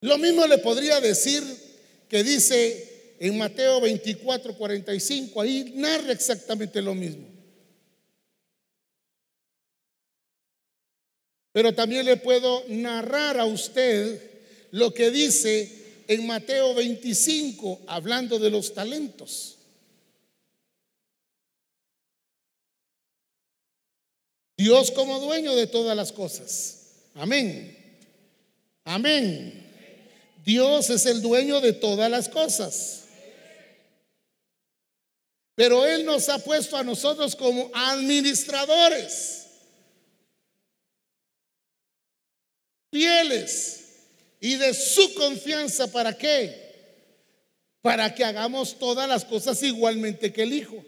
[0.00, 1.42] Lo mismo le podría decir
[2.08, 7.26] que dice en Mateo 24, 45, ahí narra exactamente lo mismo.
[11.52, 14.22] Pero también le puedo narrar a usted
[14.70, 19.56] lo que dice en Mateo 25 hablando de los talentos.
[24.56, 27.08] Dios como dueño de todas las cosas.
[27.14, 27.76] Amén.
[28.84, 29.67] Amén.
[30.48, 33.04] Dios es el dueño de todas las cosas.
[35.54, 39.46] Pero Él nos ha puesto a nosotros como administradores.
[42.90, 44.06] Fieles
[44.40, 45.92] y de su confianza.
[45.92, 46.68] ¿Para qué?
[47.82, 50.84] para que hagamos todas las cosas igualmente que el Hijo.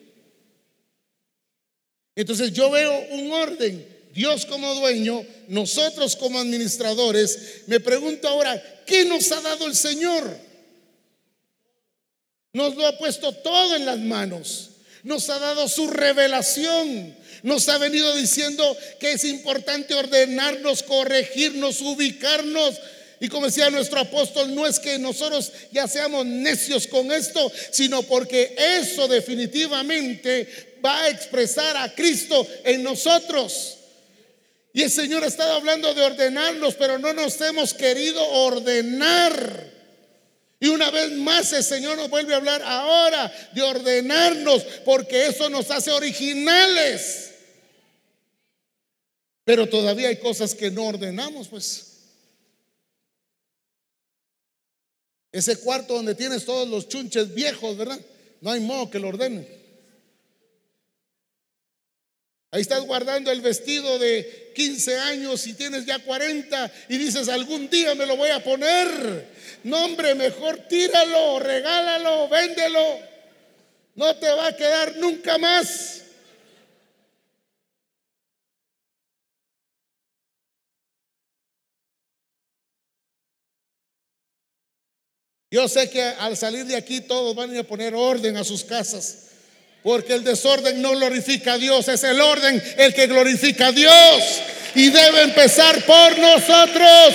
[2.14, 7.62] Entonces yo veo un orden, Dios como dueño, nosotros como administradores.
[7.66, 10.36] Me pregunto ahora, ¿qué nos ha dado el Señor?
[12.52, 14.70] Nos lo ha puesto todo en las manos.
[15.04, 17.16] Nos ha dado su revelación.
[17.42, 22.80] Nos ha venido diciendo que es importante ordenarnos, corregirnos, ubicarnos.
[23.20, 28.02] Y como decía nuestro apóstol, no es que nosotros ya seamos necios con esto, sino
[28.02, 33.79] porque eso definitivamente va a expresar a Cristo en nosotros.
[34.72, 39.70] Y el Señor ha estado hablando de ordenarnos, pero no nos hemos querido ordenar.
[40.60, 45.48] Y una vez más el Señor nos vuelve a hablar ahora de ordenarnos, porque eso
[45.48, 47.32] nos hace originales.
[49.44, 51.86] Pero todavía hay cosas que no ordenamos, pues.
[55.32, 58.00] Ese cuarto donde tienes todos los chunches viejos, ¿verdad?
[58.40, 59.59] No hay modo que lo ordenen.
[62.52, 67.70] Ahí estás guardando el vestido de 15 años y tienes ya 40 y dices, algún
[67.70, 69.28] día me lo voy a poner.
[69.62, 72.98] No, hombre, mejor tíralo, regálalo, véndelo.
[73.94, 76.02] No te va a quedar nunca más.
[85.52, 89.29] Yo sé que al salir de aquí todos van a poner orden a sus casas.
[89.82, 94.40] Porque el desorden no glorifica a Dios, es el orden el que glorifica a Dios.
[94.74, 97.14] Y debe empezar por nosotros.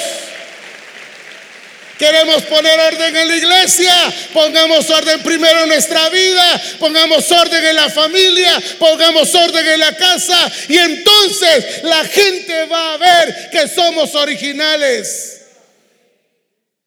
[1.97, 7.75] Queremos poner orden en la iglesia, pongamos orden primero en nuestra vida, pongamos orden en
[7.75, 13.67] la familia, pongamos orden en la casa y entonces la gente va a ver que
[13.69, 15.41] somos originales.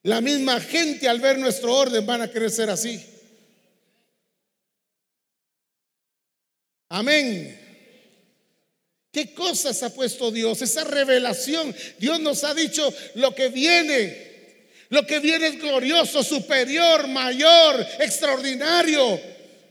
[0.03, 3.18] La misma gente al ver nuestro orden van a querer ser así.
[6.89, 7.59] Amén.
[9.13, 10.63] ¿Qué cosas ha puesto Dios?
[10.63, 11.75] Esa revelación.
[11.99, 14.27] Dios nos ha dicho lo que viene.
[14.91, 19.21] Lo que viene es glorioso, superior, mayor, extraordinario.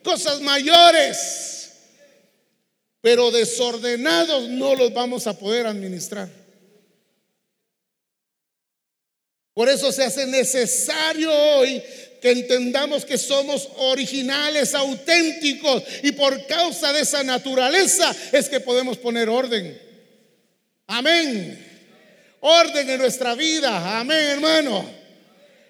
[0.03, 1.72] Cosas mayores.
[3.01, 6.30] Pero desordenados no los vamos a poder administrar.
[9.53, 11.82] Por eso se hace necesario hoy
[12.22, 18.97] que entendamos que somos originales, auténticos, y por causa de esa naturaleza es que podemos
[18.97, 19.80] poner orden.
[20.88, 21.65] Amén.
[22.39, 23.99] Orden en nuestra vida.
[23.99, 24.89] Amén, hermano.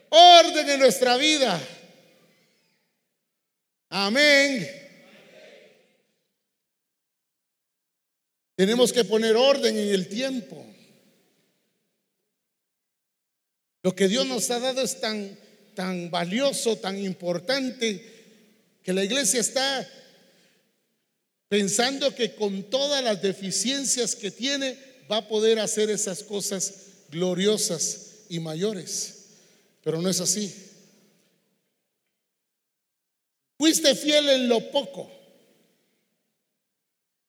[0.10, 1.60] Orden en nuestra vida.
[3.90, 4.70] Amén.
[8.56, 10.66] Tenemos que poner orden en el tiempo.
[13.84, 15.38] Lo que Dios nos ha dado es tan
[15.78, 18.04] tan valioso, tan importante,
[18.82, 19.88] que la iglesia está
[21.48, 24.76] pensando que con todas las deficiencias que tiene
[25.10, 26.74] va a poder hacer esas cosas
[27.12, 29.26] gloriosas y mayores.
[29.84, 30.52] Pero no es así.
[33.60, 35.12] Fuiste fiel en lo poco.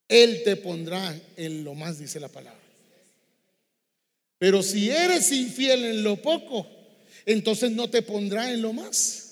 [0.09, 2.59] Él te pondrá en lo más, dice la palabra.
[4.39, 6.78] Pero si eres infiel en lo poco,
[7.27, 9.25] entonces no te pondrá en lo más.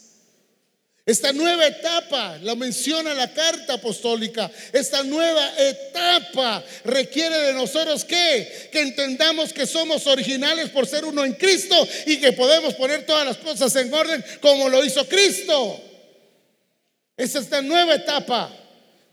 [1.07, 8.69] Esta nueva etapa, la menciona la carta apostólica, esta nueva etapa requiere de nosotros que,
[8.73, 11.77] que entendamos que somos originales por ser uno en Cristo
[12.07, 15.81] y que podemos poner todas las cosas en orden como lo hizo Cristo.
[17.17, 18.53] Es esta nueva etapa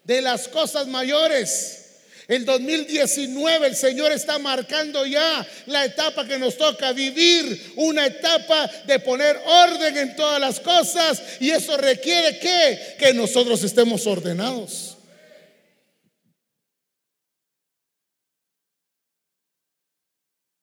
[0.03, 1.82] de las cosas mayores.
[2.27, 8.69] El 2019 el Señor está marcando ya la etapa que nos toca vivir, una etapa
[8.85, 14.97] de poner orden en todas las cosas y eso requiere que que nosotros estemos ordenados.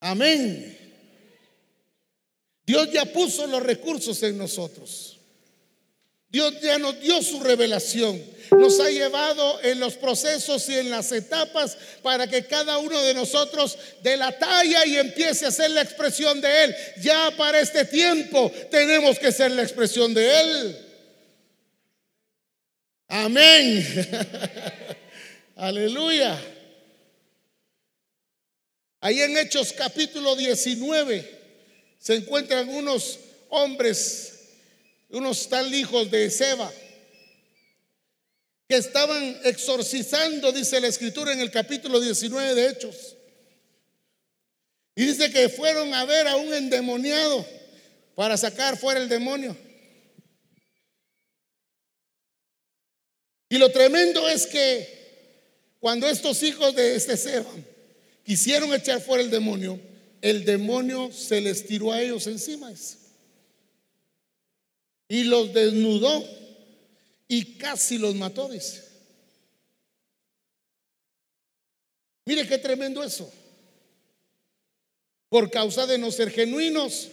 [0.01, 0.77] Amén.
[2.65, 5.10] Dios ya puso los recursos en nosotros.
[6.31, 8.21] Dios ya nos dio su revelación
[8.57, 13.15] nos ha llevado en los procesos y en las etapas para que cada uno de
[13.15, 16.77] nosotros dé la talla y empiece a ser la expresión de Él.
[17.01, 20.87] Ya para este tiempo tenemos que ser la expresión de Él.
[23.09, 23.87] Amén.
[25.57, 26.41] Aleluya.
[29.01, 31.41] Ahí en Hechos capítulo 19
[31.99, 33.19] se encuentran unos
[33.49, 34.30] hombres,
[35.11, 36.71] unos tal hijos de Seba
[38.69, 43.17] que estaban exorcizando, dice la escritura en el capítulo 19 de Hechos.
[44.95, 47.45] Y dice que fueron a ver a un endemoniado
[48.15, 49.57] para sacar fuera el demonio.
[53.49, 55.01] Y lo tremendo es que
[55.81, 57.51] cuando estos hijos de este Seba
[58.25, 59.81] quisieron echar fuera el demonio,
[60.23, 62.71] el demonio se les tiró a ellos encima
[65.11, 66.25] y los desnudó
[67.27, 68.89] y casi los mató, dice.
[72.25, 73.31] Mire qué tremendo eso.
[75.29, 77.09] Por causa de no ser genuinos,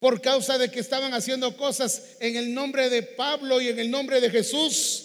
[0.00, 3.88] por causa de que estaban haciendo cosas en el nombre de Pablo y en el
[3.88, 5.04] nombre de Jesús.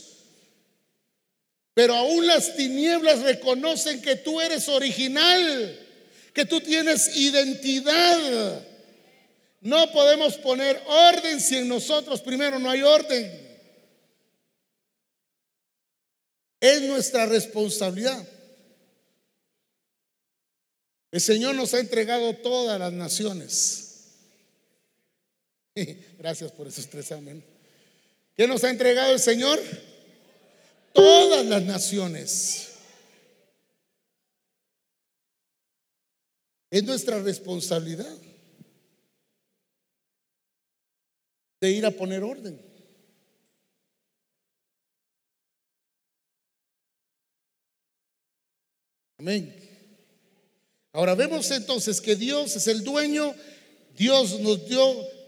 [1.76, 5.80] Pero aún las tinieblas reconocen que tú eres original,
[6.34, 8.73] que tú tienes identidad.
[9.64, 13.32] No podemos poner orden si en nosotros primero no hay orden.
[16.60, 18.28] Es nuestra responsabilidad.
[21.12, 24.16] El Señor nos ha entregado todas las naciones.
[26.18, 27.42] Gracias por esos tres amén.
[28.36, 29.62] ¿Qué nos ha entregado el Señor?
[30.92, 32.74] Todas las naciones.
[36.70, 38.33] Es nuestra responsabilidad
[41.64, 42.60] de ir a poner orden.
[49.18, 49.56] Amén.
[50.92, 53.34] Ahora vemos entonces que Dios es el dueño,
[53.98, 54.84] Dios nos dio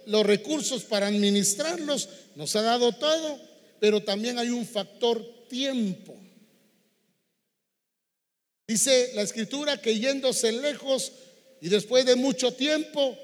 [0.08, 3.40] los recursos para administrarlos, nos ha dado todo,
[3.80, 6.14] pero también hay un factor tiempo.
[8.68, 11.14] Dice la escritura que yéndose lejos
[11.62, 13.18] y después de mucho tiempo,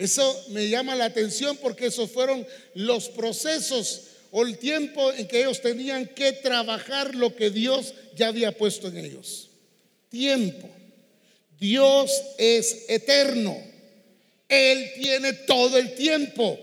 [0.00, 5.40] eso me llama la atención porque esos fueron los procesos o el tiempo en que
[5.40, 9.50] ellos tenían que trabajar lo que Dios ya había puesto en ellos.
[10.08, 10.70] Tiempo.
[11.58, 13.54] Dios es eterno.
[14.48, 16.58] Él tiene todo el tiempo.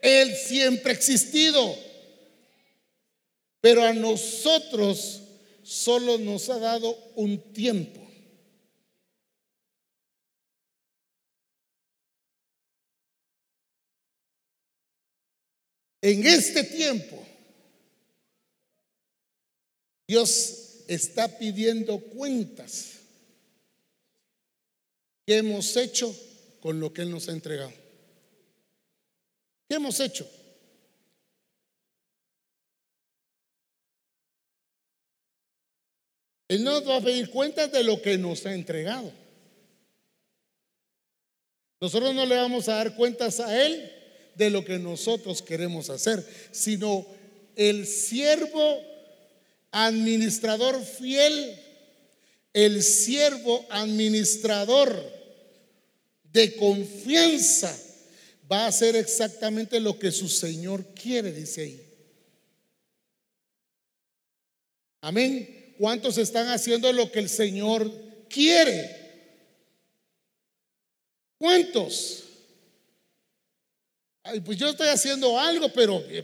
[0.00, 1.76] Él siempre ha existido.
[3.60, 5.20] Pero a nosotros
[5.62, 8.09] solo nos ha dado un tiempo.
[16.02, 17.22] En este tiempo,
[20.06, 23.00] Dios está pidiendo cuentas
[25.30, 26.12] ¿Qué hemos hecho
[26.60, 27.72] con lo que Él nos ha entregado?
[29.68, 30.28] ¿Qué hemos hecho?
[36.48, 39.12] Él nos va a pedir cuentas de lo que nos ha entregado.
[41.80, 43.99] Nosotros no le vamos a dar cuentas a Él
[44.34, 47.06] de lo que nosotros queremos hacer, sino
[47.56, 48.80] el siervo
[49.70, 51.56] administrador fiel,
[52.52, 55.20] el siervo administrador
[56.32, 57.76] de confianza,
[58.50, 61.86] va a hacer exactamente lo que su Señor quiere, dice ahí.
[65.02, 65.74] Amén.
[65.78, 67.90] ¿Cuántos están haciendo lo que el Señor
[68.28, 68.96] quiere?
[71.38, 72.24] ¿Cuántos?
[74.44, 76.22] Pues yo estoy haciendo algo, pero eh,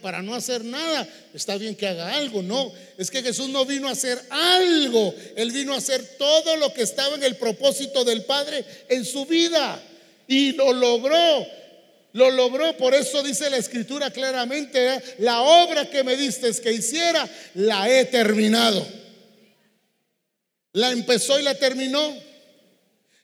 [0.00, 2.40] para no, hacer nada, está bien que haga algo.
[2.40, 6.72] No, es que Jesús no vino a hacer algo, Él vino a hacer todo lo
[6.72, 9.82] que estaba en el propósito del Padre en su vida
[10.28, 11.46] y lo logró.
[12.14, 15.02] Lo logró, por eso dice la escritura claramente, ¿eh?
[15.18, 18.86] la obra que me diste que hiciera, la he terminado.
[20.74, 22.14] La empezó y la terminó.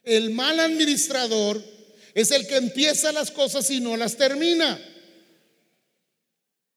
[0.03, 1.61] El mal administrador
[2.13, 4.79] es el que empieza las cosas y no las termina.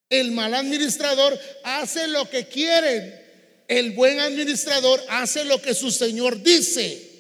[0.09, 3.65] El mal administrador hace lo que quiere.
[3.69, 7.11] El buen administrador hace lo que su Señor dice.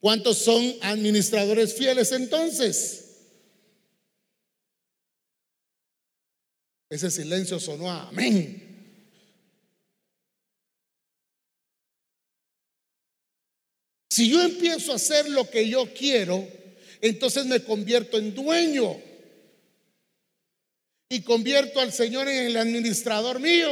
[0.00, 3.04] ¿Cuántos son administradores fieles entonces?
[6.88, 8.66] Ese silencio sonó a amén.
[14.08, 16.48] Si yo empiezo a hacer lo que yo quiero,
[17.00, 19.00] entonces me convierto en dueño
[21.08, 23.68] y convierto al Señor en el administrador mío.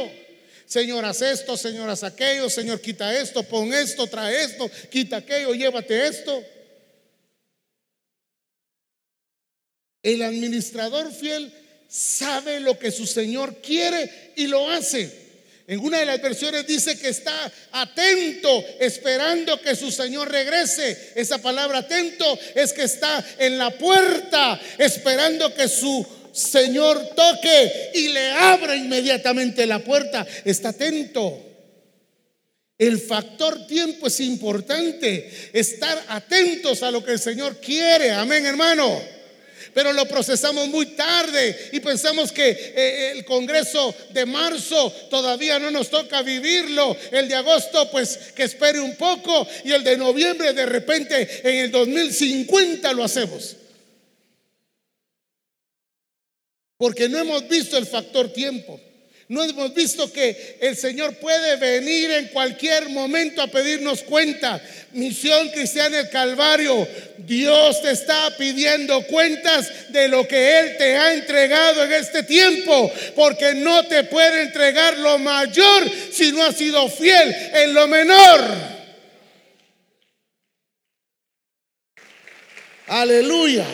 [0.65, 5.53] Señor, haz esto, Señor, haz aquello, Señor, quita esto, pon esto, trae esto, quita aquello,
[5.53, 6.43] llévate esto.
[10.03, 11.51] El administrador fiel
[11.87, 15.28] sabe lo que su Señor quiere y lo hace.
[15.69, 21.11] En una de las versiones dice que está atento, esperando que su Señor regrese.
[21.13, 28.07] Esa palabra atento es que está en la puerta, esperando que su Señor toque y
[28.07, 30.25] le abra inmediatamente la puerta.
[30.43, 31.39] Está atento.
[32.75, 35.51] El factor tiempo es importante.
[35.53, 38.09] Estar atentos a lo que el Señor quiere.
[38.09, 39.18] Amén, hermano.
[39.73, 45.71] Pero lo procesamos muy tarde y pensamos que eh, el Congreso de marzo todavía no
[45.71, 50.53] nos toca vivirlo, el de agosto pues que espere un poco y el de noviembre
[50.53, 53.55] de repente en el 2050 lo hacemos.
[56.77, 58.79] Porque no hemos visto el factor tiempo.
[59.29, 64.59] No hemos visto que el Señor puede venir en cualquier momento a pedirnos cuenta.
[64.93, 66.87] Misión cristiana del Calvario.
[67.19, 72.91] Dios te está pidiendo cuentas de lo que Él te ha entregado en este tiempo.
[73.15, 78.41] Porque no te puede entregar lo mayor si no has sido fiel en lo menor.
[82.87, 83.67] Aleluya.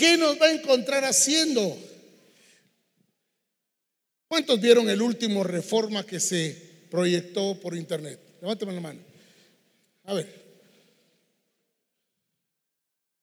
[0.00, 1.76] ¿Qué nos va a encontrar haciendo?
[4.28, 8.18] ¿Cuántos vieron el último reforma que se proyectó por internet?
[8.40, 9.00] Levántame la mano.
[10.04, 10.42] A ver.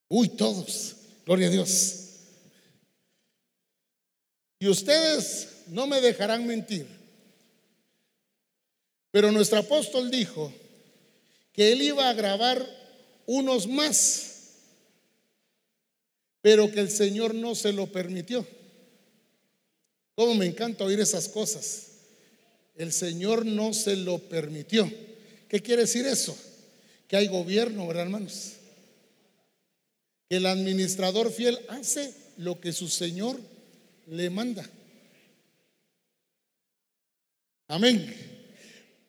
[0.08, 0.98] Uy, todos.
[1.26, 2.10] Gloria a Dios.
[4.60, 6.86] Y ustedes no me dejarán mentir.
[9.10, 10.54] Pero nuestro apóstol dijo
[11.54, 12.64] que él iba a grabar
[13.26, 14.27] unos más
[16.48, 18.48] pero que el Señor no se lo permitió.
[20.16, 21.88] Como me encanta oír esas cosas.
[22.74, 24.90] El Señor no se lo permitió.
[25.50, 26.38] ¿Qué quiere decir eso?
[27.10, 28.54] Que hay gobierno, ¿verdad, hermanos?
[30.30, 33.38] Que el administrador fiel hace lo que su Señor
[34.10, 34.66] le manda.
[37.68, 38.16] Amén.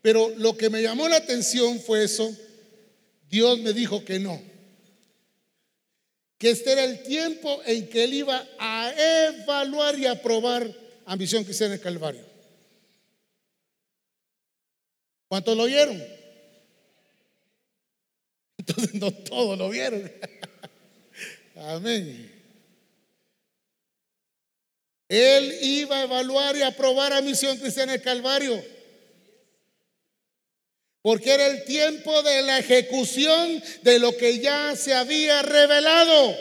[0.02, 2.36] Pero lo que me llamó la atención fue eso.
[3.30, 4.57] Dios me dijo que no
[6.38, 10.72] que este era el tiempo en que él iba a evaluar y aprobar
[11.04, 12.24] ambición cristiana en el Calvario.
[15.26, 15.96] ¿Cuántos lo vieron?
[18.58, 20.10] Entonces no todos lo vieron.
[21.56, 22.32] Amén.
[25.08, 28.77] Él iba a evaluar y aprobar a misión cristiana en el Calvario.
[31.08, 36.36] Porque era el tiempo de la ejecución de lo que ya se había revelado.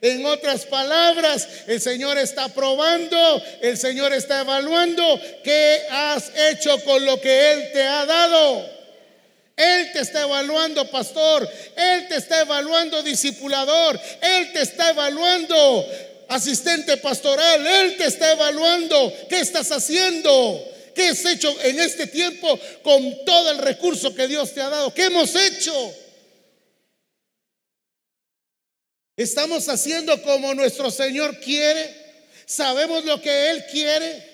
[0.00, 7.04] En otras palabras, el Señor está probando, el Señor está evaluando qué has hecho con
[7.04, 8.70] lo que Él te ha dado.
[9.56, 11.50] Él te está evaluando, pastor.
[11.74, 14.00] Él te está evaluando, discipulador.
[14.20, 15.88] Él te está evaluando,
[16.28, 17.66] asistente pastoral.
[17.66, 19.12] Él te está evaluando.
[19.28, 20.71] ¿Qué estás haciendo?
[20.94, 24.92] ¿Qué has hecho en este tiempo con todo el recurso que Dios te ha dado?
[24.92, 25.94] ¿Qué hemos hecho?
[29.16, 31.94] ¿Estamos haciendo como nuestro Señor quiere?
[32.46, 34.30] ¿Sabemos lo que Él quiere?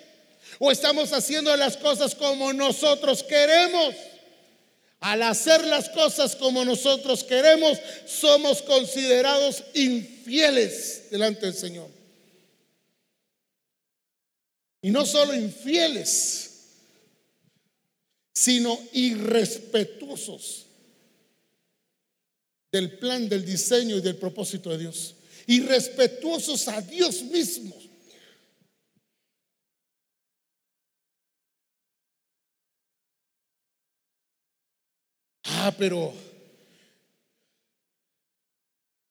[0.59, 3.95] ¿O estamos haciendo las cosas como nosotros queremos?
[5.01, 11.89] Al hacer las cosas como nosotros queremos, somos considerados infieles delante del Señor.
[14.83, 16.48] Y no solo infieles,
[18.39, 20.67] sino irrespetuosos
[22.71, 25.17] del plan, del diseño y del propósito de Dios.
[25.49, 27.77] Irrespetuosos a Dios mismo.
[35.43, 36.15] Ah, pero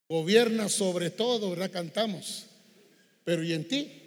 [0.07, 1.69] gobierna sobre todo, ¿verdad?
[1.69, 2.45] Cantamos.
[3.25, 4.06] Pero ¿y en ti?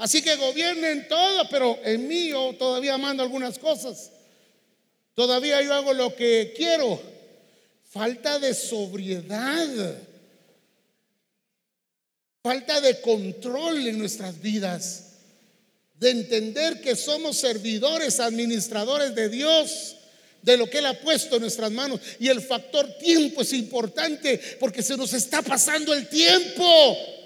[0.00, 4.10] Así que gobiernen todo, pero en mí yo todavía mando algunas cosas.
[5.14, 6.98] Todavía yo hago lo que quiero.
[7.84, 9.68] Falta de sobriedad.
[12.42, 15.16] Falta de control en nuestras vidas.
[15.96, 19.96] De entender que somos servidores, administradores de Dios
[20.40, 22.00] de lo que Él ha puesto en nuestras manos.
[22.18, 27.19] Y el factor tiempo es importante porque se nos está pasando el tiempo.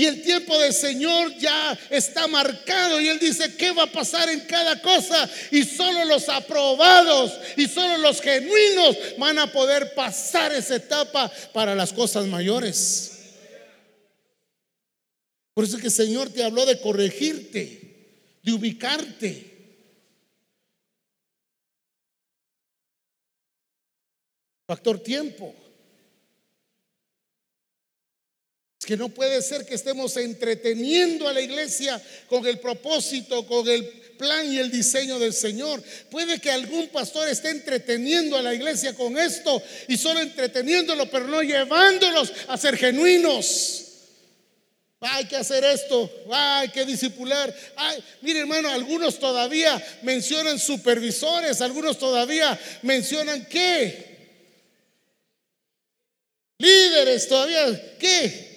[0.00, 4.30] Y el tiempo del Señor ya está marcado y Él dice qué va a pasar
[4.30, 5.28] en cada cosa.
[5.50, 11.74] Y solo los aprobados y solo los genuinos van a poder pasar esa etapa para
[11.74, 13.34] las cosas mayores.
[15.52, 19.50] Por eso es que el Señor te habló de corregirte, de ubicarte.
[24.66, 25.54] Factor tiempo.
[28.79, 33.68] Es que no puede ser que estemos entreteniendo a la iglesia con el propósito, con
[33.68, 33.86] el
[34.18, 35.80] plan y el diseño del Señor.
[36.10, 41.28] Puede que algún pastor esté entreteniendo a la iglesia con esto y solo entreteniéndolo, pero
[41.28, 43.84] no llevándolos a ser genuinos.
[44.98, 47.54] Hay que hacer esto, hay que disipular.
[47.76, 54.10] Ay, mire hermano, algunos todavía mencionan supervisores, algunos todavía mencionan qué.
[56.58, 58.49] Líderes todavía, ¿qué?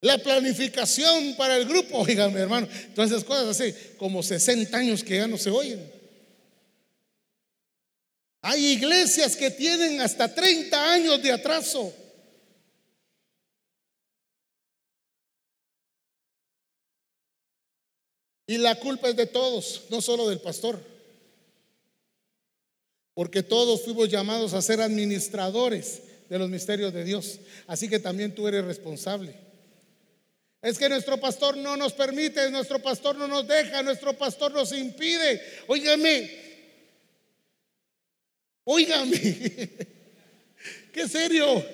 [0.00, 5.16] La planificación para el grupo, oigan hermano, todas esas cosas hace como 60 años que
[5.16, 5.98] ya no se oyen.
[8.40, 11.92] Hay iglesias que tienen hasta 30 años de atraso.
[18.46, 20.82] Y la culpa es de todos, no solo del pastor.
[23.12, 27.40] Porque todos fuimos llamados a ser administradores de los misterios de Dios.
[27.66, 29.47] Así que también tú eres responsable.
[30.60, 34.72] Es que nuestro pastor no nos permite, nuestro pastor no nos deja, nuestro pastor nos
[34.72, 35.40] impide.
[35.68, 36.48] Óigame,
[38.70, 39.18] Óigame,
[40.92, 41.64] qué serio.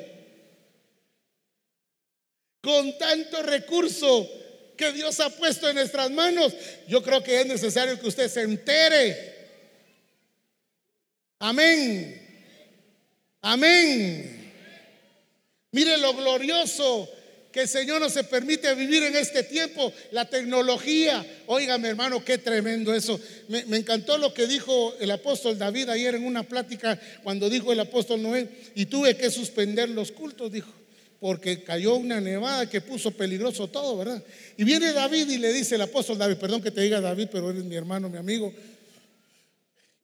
[2.60, 4.30] Con tanto recurso
[4.76, 6.54] que Dios ha puesto en nuestras manos,
[6.86, 9.34] yo creo que es necesario que usted se entere.
[11.40, 12.20] Amén.
[13.40, 14.52] Amén.
[15.72, 17.10] Mire lo glorioso
[17.54, 21.24] que el Señor nos permite vivir en este tiempo, la tecnología.
[21.46, 23.20] Óigame, hermano, qué tremendo eso.
[23.46, 27.72] Me, me, encantó lo que dijo el apóstol David ayer en una plática cuando dijo
[27.72, 30.72] el apóstol Noé, y tuve que suspender los cultos, dijo,
[31.20, 34.20] porque cayó una nevada que puso peligroso todo, ¿verdad?
[34.56, 37.50] Y viene David y le dice el apóstol David, perdón que te diga David, pero
[37.50, 38.52] eres mi hermano, mi amigo,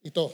[0.01, 0.33] y todo.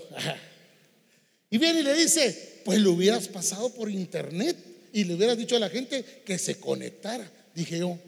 [1.50, 5.56] Y viene y le dice, pues lo hubieras pasado por internet y le hubiera dicho
[5.56, 7.32] a la gente que se conectara.
[7.54, 8.00] Dije yo,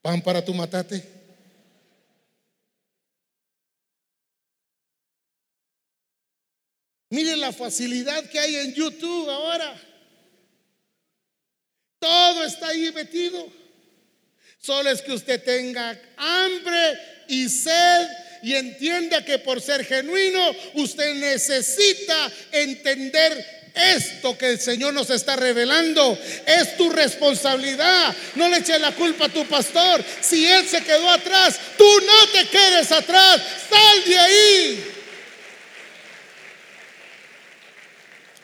[0.00, 1.02] pan para tu matate.
[7.08, 9.74] Mire la facilidad que hay en YouTube ahora.
[11.98, 13.44] Todo está ahí metido.
[14.60, 18.06] Solo es que usted tenga hambre y sed
[18.44, 25.36] y entienda que por ser genuino usted necesita entender esto que el Señor nos está
[25.36, 28.14] revelando es tu responsabilidad.
[28.36, 30.04] No le eches la culpa a tu pastor.
[30.20, 33.40] Si él se quedó atrás, tú no te quedes atrás.
[33.68, 34.84] Sal de ahí.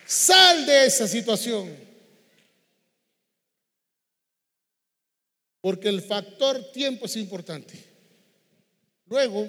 [0.07, 1.77] Sal de esa situación.
[5.61, 7.75] Porque el factor tiempo es importante.
[9.07, 9.49] Luego,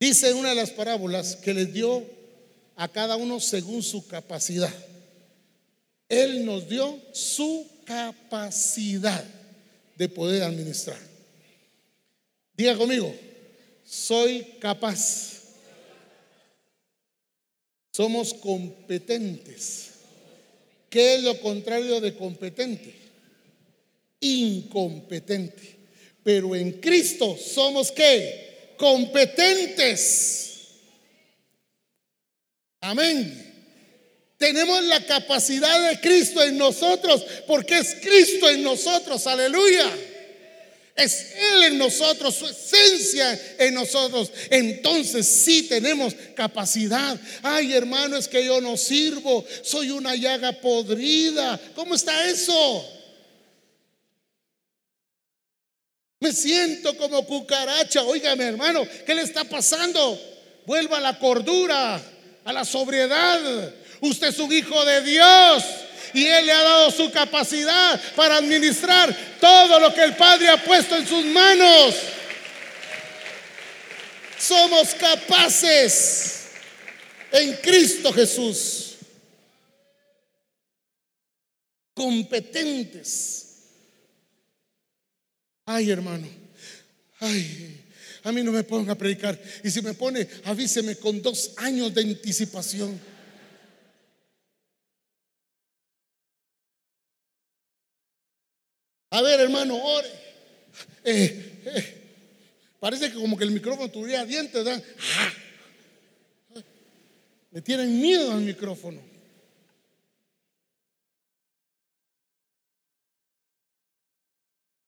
[0.00, 2.04] dice una de las parábolas que les dio
[2.76, 4.72] a cada uno según su capacidad.
[6.08, 9.24] Él nos dio su capacidad
[9.96, 10.98] de poder administrar.
[12.56, 13.14] Diga conmigo,
[13.84, 15.32] soy capaz.
[17.92, 19.90] Somos competentes.
[20.90, 22.94] ¿Qué es lo contrario de competente?
[24.20, 25.76] Incompetente.
[26.22, 28.74] Pero en Cristo somos qué?
[28.76, 30.53] Competentes.
[32.84, 33.40] Amén.
[34.36, 39.26] Tenemos la capacidad de Cristo en nosotros porque es Cristo en nosotros.
[39.26, 39.90] Aleluya.
[40.94, 44.30] Es Él en nosotros, su esencia en nosotros.
[44.50, 47.18] Entonces sí tenemos capacidad.
[47.42, 49.46] Ay, hermano, es que yo no sirvo.
[49.62, 51.58] Soy una llaga podrida.
[51.74, 52.86] ¿Cómo está eso?
[56.20, 58.02] Me siento como cucaracha.
[58.02, 60.20] Óigame, hermano, ¿qué le está pasando?
[60.66, 62.10] Vuelva a la cordura
[62.44, 63.74] a la sobriedad.
[64.00, 65.64] Usted es un hijo de Dios
[66.12, 70.62] y Él le ha dado su capacidad para administrar todo lo que el Padre ha
[70.62, 71.94] puesto en sus manos.
[74.38, 76.48] Somos capaces
[77.32, 78.96] en Cristo Jesús,
[81.94, 83.40] competentes.
[85.66, 86.28] Ay, hermano,
[87.20, 87.83] ay,
[88.24, 89.38] a mí no me ponga a predicar.
[89.62, 92.98] Y si me pone, avíseme con dos años de anticipación.
[99.10, 100.08] A ver, hermano, ore.
[101.04, 102.02] Eh, eh,
[102.80, 104.82] parece que como que el micrófono tuviera dientes, ¿verdad?
[107.50, 109.00] Me tienen miedo al micrófono.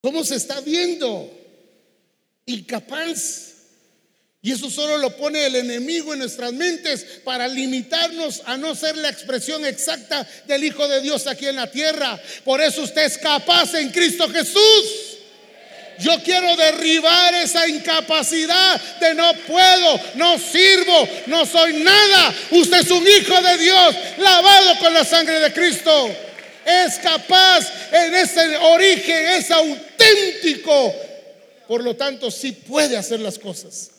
[0.00, 1.45] ¿Cómo se está viendo?
[2.46, 3.46] Incapaz.
[4.40, 8.96] Y eso solo lo pone el enemigo en nuestras mentes para limitarnos a no ser
[8.96, 12.20] la expresión exacta del Hijo de Dios aquí en la tierra.
[12.44, 15.16] Por eso usted es capaz en Cristo Jesús.
[15.98, 22.34] Yo quiero derribar esa incapacidad de no puedo, no sirvo, no soy nada.
[22.50, 26.14] Usted es un hijo de Dios, lavado con la sangre de Cristo.
[26.64, 31.05] Es capaz en ese origen, es auténtico.
[31.66, 33.90] Por lo tanto, sí puede hacer las cosas.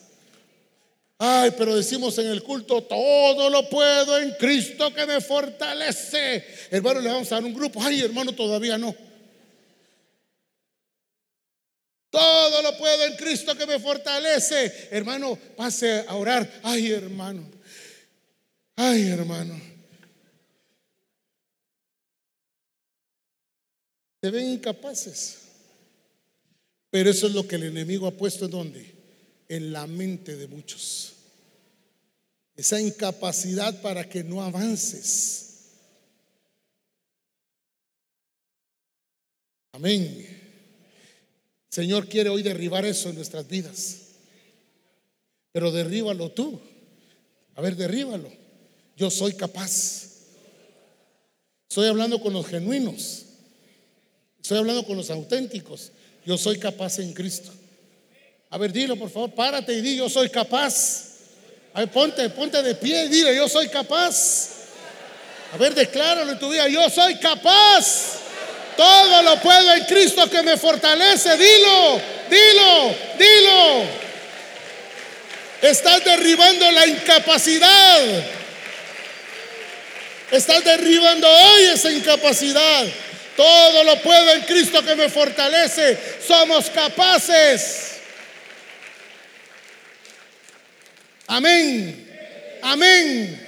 [1.19, 6.45] Ay, pero decimos en el culto, todo lo puedo en Cristo que me fortalece.
[6.69, 7.81] Hermano, le vamos a dar un grupo.
[7.81, 8.95] Ay, hermano, todavía no.
[12.11, 14.89] Todo lo puedo en Cristo que me fortalece.
[14.91, 16.49] Hermano, pase a orar.
[16.63, 17.49] Ay, hermano.
[18.75, 19.59] Ay, hermano.
[24.21, 25.46] Se ven incapaces.
[26.89, 28.95] Pero eso es lo que el enemigo ha puesto en donde?
[29.49, 31.13] En la mente de muchos.
[32.55, 35.47] Esa incapacidad para que no avances.
[39.73, 40.25] Amén.
[41.69, 43.97] Señor quiere hoy derribar eso en nuestras vidas.
[45.51, 46.59] Pero derríbalo tú.
[47.55, 48.31] A ver, derríbalo.
[48.95, 50.07] Yo soy capaz.
[51.69, 53.25] Estoy hablando con los genuinos.
[54.41, 55.91] Estoy hablando con los auténticos.
[56.27, 57.53] Yo soy capaz en Cristo.
[58.49, 61.05] A ver, dilo por favor, párate y di, yo soy capaz.
[61.73, 64.49] A ver, ponte, ponte de pie y dile, yo soy capaz.
[65.53, 68.17] A ver, decláralo en tu vida, yo soy capaz.
[68.75, 71.37] Todo lo puedo en Cristo que me fortalece.
[71.37, 73.83] Dilo, dilo, dilo.
[75.61, 78.01] Estás derribando la incapacidad.
[80.29, 82.85] Estás derribando hoy esa incapacidad.
[83.37, 85.97] Todo lo puedo en Cristo que me fortalece.
[86.27, 87.99] Somos capaces.
[91.27, 92.59] Amén.
[92.63, 93.47] Amén.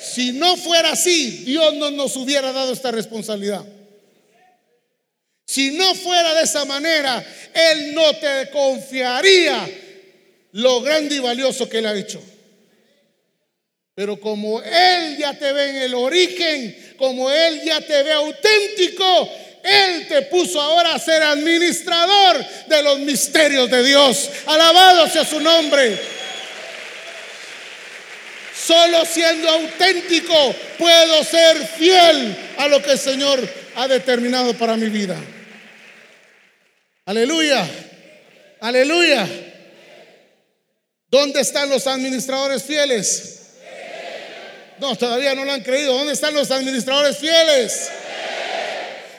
[0.00, 3.64] Si no fuera así, Dios no nos hubiera dado esta responsabilidad.
[5.44, 9.68] Si no fuera de esa manera, Él no te confiaría
[10.52, 12.22] lo grande y valioso que Él ha hecho.
[13.96, 19.30] Pero como Él ya te ve en el origen, como Él ya te ve auténtico,
[19.62, 24.30] Él te puso ahora a ser administrador de los misterios de Dios.
[24.46, 25.98] Alabado sea su nombre.
[28.66, 34.88] Solo siendo auténtico puedo ser fiel a lo que el Señor ha determinado para mi
[34.88, 35.16] vida.
[37.04, 37.64] Aleluya.
[38.60, 39.28] Aleluya.
[41.08, 43.45] ¿Dónde están los administradores fieles?
[44.78, 45.94] No, todavía no lo han creído.
[45.94, 47.90] ¿Dónde están los administradores fieles?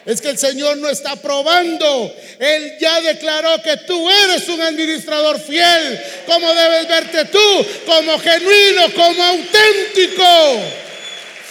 [0.05, 2.15] Es que el Señor no está probando.
[2.39, 6.01] Él ya declaró que tú eres un administrador fiel.
[6.25, 7.67] ¿Cómo debes verte tú?
[7.85, 10.61] Como genuino, como auténtico.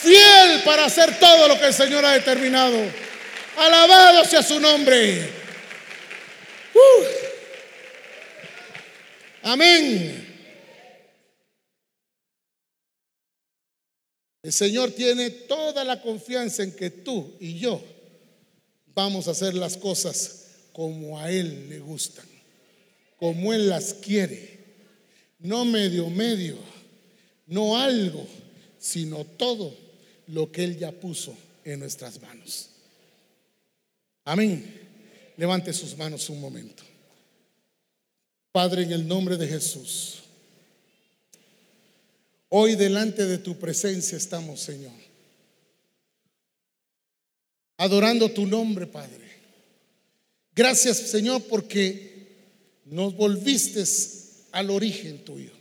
[0.00, 2.78] Fiel para hacer todo lo que el Señor ha determinado.
[3.58, 5.28] Alabado sea su nombre.
[6.72, 7.04] Uh.
[9.42, 10.25] Amén.
[14.46, 17.82] El Señor tiene toda la confianza en que tú y yo
[18.94, 22.24] vamos a hacer las cosas como a Él le gustan,
[23.16, 24.60] como Él las quiere,
[25.40, 26.58] no medio medio,
[27.48, 28.24] no algo,
[28.78, 29.74] sino todo
[30.28, 32.68] lo que Él ya puso en nuestras manos.
[34.24, 34.80] Amén.
[35.36, 36.84] Levante sus manos un momento.
[38.52, 40.22] Padre, en el nombre de Jesús.
[42.48, 44.92] Hoy delante de tu presencia estamos, Señor.
[47.76, 49.26] Adorando tu nombre, Padre.
[50.54, 52.28] Gracias, Señor, porque
[52.84, 53.84] nos volviste
[54.52, 55.52] al origen tuyo.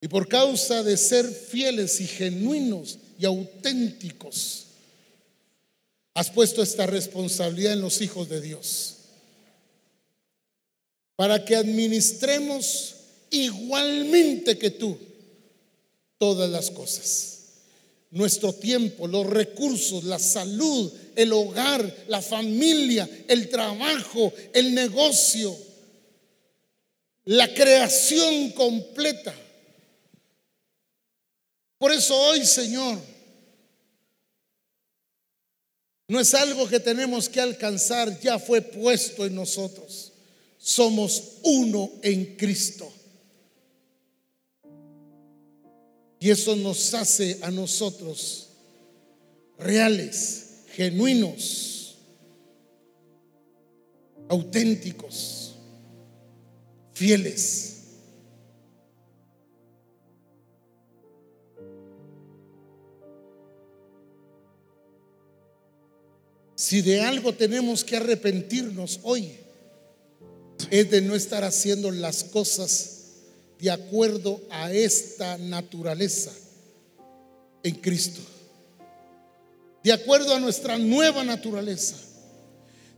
[0.00, 4.66] Y por causa de ser fieles y genuinos y auténticos,
[6.14, 8.97] has puesto esta responsabilidad en los hijos de Dios
[11.18, 12.94] para que administremos
[13.30, 14.96] igualmente que tú
[16.16, 17.38] todas las cosas.
[18.12, 25.56] Nuestro tiempo, los recursos, la salud, el hogar, la familia, el trabajo, el negocio,
[27.24, 29.34] la creación completa.
[31.78, 32.96] Por eso hoy, Señor,
[36.06, 40.12] no es algo que tenemos que alcanzar, ya fue puesto en nosotros
[40.68, 42.92] somos uno en Cristo.
[46.20, 48.50] Y eso nos hace a nosotros
[49.56, 51.96] reales, genuinos,
[54.28, 55.54] auténticos,
[56.92, 57.84] fieles.
[66.56, 69.47] Si de algo tenemos que arrepentirnos hoy,
[70.70, 72.98] es de no estar haciendo las cosas
[73.58, 76.32] de acuerdo a esta naturaleza
[77.62, 78.20] en Cristo.
[79.82, 81.96] De acuerdo a nuestra nueva naturaleza.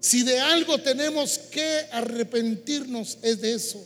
[0.01, 3.85] Si de algo tenemos que arrepentirnos es de eso.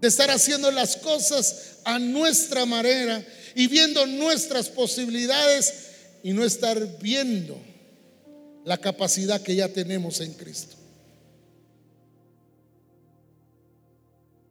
[0.00, 3.24] De estar haciendo las cosas a nuestra manera
[3.54, 5.74] y viendo nuestras posibilidades
[6.22, 7.69] y no estar viendo
[8.64, 10.76] la capacidad que ya tenemos en Cristo.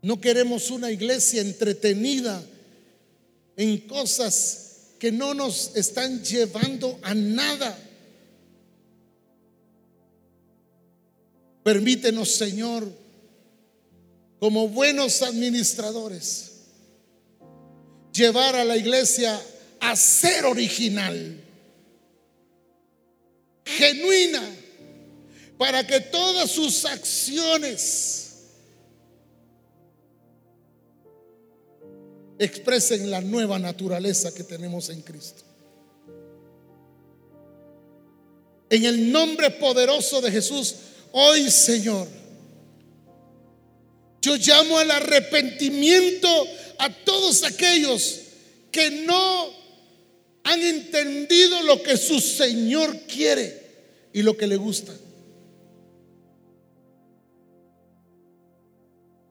[0.02, 2.42] No queremos una iglesia entretenida
[3.58, 7.78] en cosas que no nos están llevando a nada.
[11.64, 12.90] Permítenos, Señor,
[14.40, 16.52] como buenos administradores,
[18.14, 19.40] llevar a la iglesia
[19.82, 21.44] a ser original,
[23.78, 24.42] genuina,
[25.58, 28.30] para que todas sus acciones
[32.40, 35.44] expresen la nueva naturaleza que tenemos en Cristo.
[38.70, 40.76] En el nombre poderoso de Jesús,
[41.12, 42.08] hoy Señor,
[44.22, 46.30] yo llamo al arrepentimiento
[46.78, 48.20] a todos aquellos
[48.72, 49.50] que no
[50.44, 53.59] han entendido lo que su Señor quiere
[54.14, 54.94] y lo que le gusta.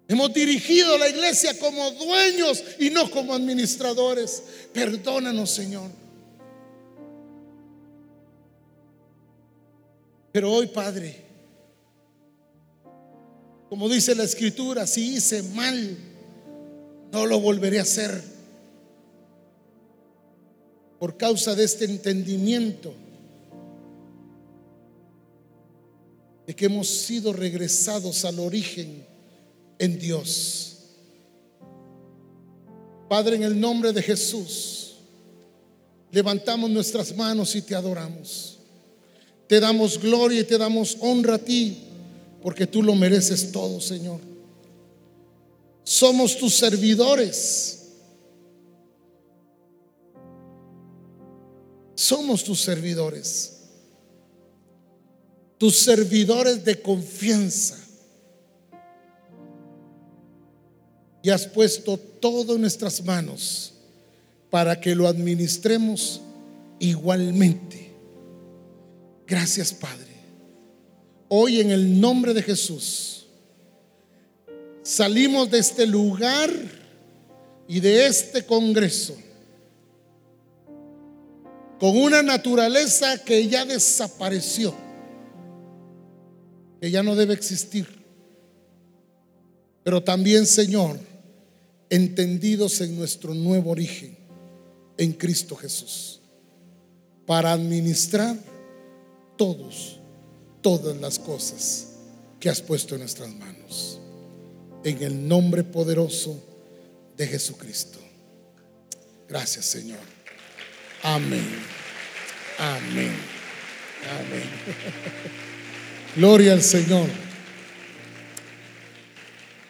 [0.09, 4.43] Hemos dirigido la iglesia como dueños y no como administradores.
[4.73, 5.91] Perdónanos, Señor.
[10.33, 11.25] Pero hoy, Padre,
[13.69, 15.97] como dice la escritura, si hice mal,
[17.13, 18.23] no lo volveré a hacer.
[20.99, 22.95] Por causa de este entendimiento
[26.49, 29.05] de que hemos sido regresados al origen
[29.79, 30.79] en Dios.
[33.07, 34.95] Padre, en el nombre de Jesús,
[36.11, 38.57] levantamos nuestras manos y te adoramos.
[39.47, 41.83] Te damos gloria y te damos honra a ti,
[42.41, 44.21] porque tú lo mereces todo, Señor.
[45.85, 47.91] Somos tus servidores.
[51.95, 53.58] Somos tus servidores.
[55.59, 57.77] Tus servidores de confianza
[61.23, 63.75] y has puesto todo en nuestras manos
[64.51, 66.21] para que lo administremos
[66.79, 67.93] igualmente.
[69.27, 70.07] Gracias, Padre.
[71.29, 73.27] Hoy en el nombre de Jesús
[74.83, 76.51] salimos de este lugar
[77.67, 79.15] y de este congreso
[81.79, 84.75] con una naturaleza que ya desapareció,
[86.81, 87.87] que ya no debe existir.
[89.83, 90.99] Pero también, Señor,
[91.91, 94.17] entendidos en nuestro nuevo origen,
[94.97, 96.21] en Cristo Jesús,
[97.27, 98.37] para administrar
[99.37, 99.99] todos,
[100.61, 101.89] todas las cosas
[102.41, 104.01] que has puesto en nuestras manos.
[104.85, 106.43] En el nombre poderoso
[107.17, 107.99] de Jesucristo.
[109.29, 109.99] Gracias, Señor.
[111.03, 111.47] Amén.
[112.59, 113.13] Amén.
[114.19, 115.39] Amén.
[116.17, 117.09] Gloria al Señor.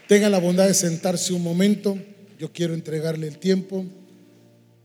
[0.06, 1.98] Tenga la bondad de sentarse un momento.
[2.38, 3.84] Yo quiero entregarle el tiempo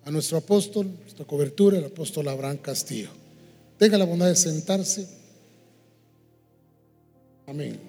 [0.04, 3.10] a nuestro apóstol, nuestra cobertura, el apóstol Abraham Castillo.
[3.78, 5.08] Tenga la bondad de sentarse.
[7.48, 7.80] Amén.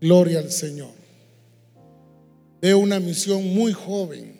[0.00, 0.90] Gloria al Señor.
[2.60, 4.36] Veo una misión muy joven.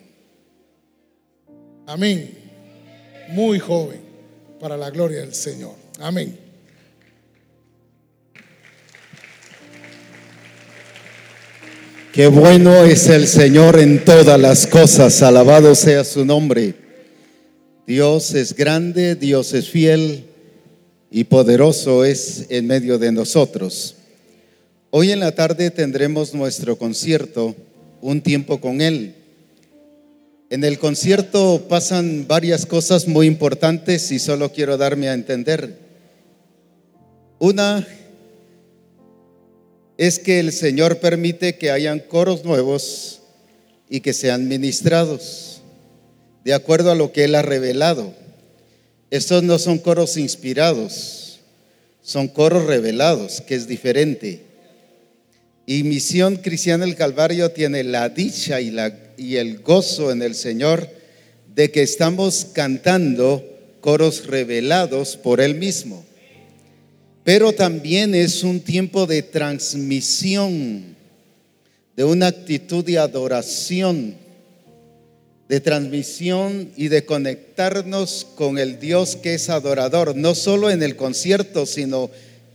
[1.87, 2.37] Amén.
[3.29, 4.01] Muy joven
[4.59, 5.73] para la gloria del Señor.
[5.99, 6.46] Amén.
[12.17, 16.73] Qué bueno es el Señor en todas las cosas, alabado sea su nombre.
[17.85, 20.25] Dios es grande, Dios es fiel
[21.11, 23.97] y poderoso es en medio de nosotros.
[24.89, 27.55] Hoy en la tarde tendremos nuestro concierto,
[28.01, 29.13] un tiempo con Él.
[30.49, 35.77] En el concierto pasan varias cosas muy importantes y solo quiero darme a entender.
[37.37, 37.87] Una
[39.97, 43.21] es que el Señor permite que hayan coros nuevos
[43.89, 45.61] y que sean ministrados
[46.43, 48.13] de acuerdo a lo que Él ha revelado.
[49.11, 51.41] Estos no son coros inspirados,
[52.01, 54.43] son coros revelados, que es diferente.
[55.65, 60.35] Y Misión Cristiana del Calvario tiene la dicha y, la, y el gozo en el
[60.35, 60.89] Señor
[61.53, 63.43] de que estamos cantando
[63.81, 66.05] coros revelados por Él mismo.
[67.27, 70.95] Pero también es un tiempo de transmisión,
[71.93, 74.15] de una actitud de adoración,
[75.49, 80.95] de transmisión y de conectarnos con el Dios que es adorador, no solo en el
[80.95, 82.09] concierto, sino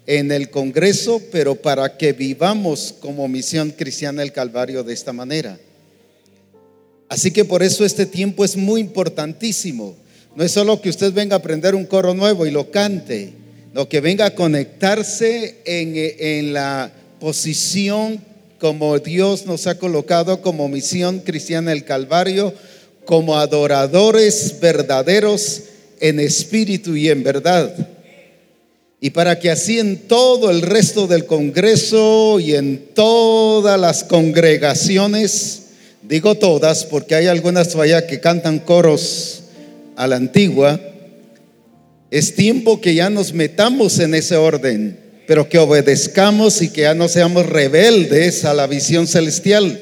[0.06, 5.60] en el Congreso, pero para que vivamos como misión cristiana el Calvario de esta manera.
[7.10, 9.94] Así que por eso este tiempo es muy importantísimo.
[10.34, 13.41] No es solo que usted venga a aprender un coro nuevo y lo cante,
[13.72, 18.20] no que venga a conectarse en, en la posición
[18.58, 22.54] como Dios nos ha colocado como misión cristiana el Calvario,
[23.04, 25.62] como adoradores verdaderos
[26.00, 27.74] en espíritu y en verdad.
[29.00, 35.62] Y para que así en todo el resto del Congreso y en todas las congregaciones,
[36.02, 39.42] digo todas porque hay algunas allá que cantan coros
[39.96, 40.78] a la antigua,
[42.12, 46.92] es tiempo que ya nos metamos en ese orden, pero que obedezcamos y que ya
[46.92, 49.80] no seamos rebeldes a la visión celestial,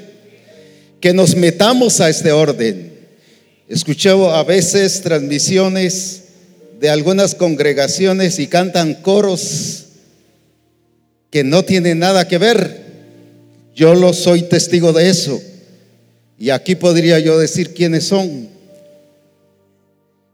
[1.01, 2.93] que nos metamos a este orden.
[3.69, 6.23] Escuché a veces transmisiones
[6.79, 9.87] de algunas congregaciones y cantan coros
[11.31, 12.81] que no tienen nada que ver.
[13.75, 15.43] Yo lo soy testigo de eso.
[16.39, 18.49] Y aquí podría yo decir quiénes son.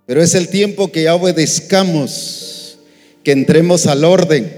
[0.07, 2.79] Pero es el tiempo que ya obedezcamos,
[3.25, 4.51] que entremos al orden.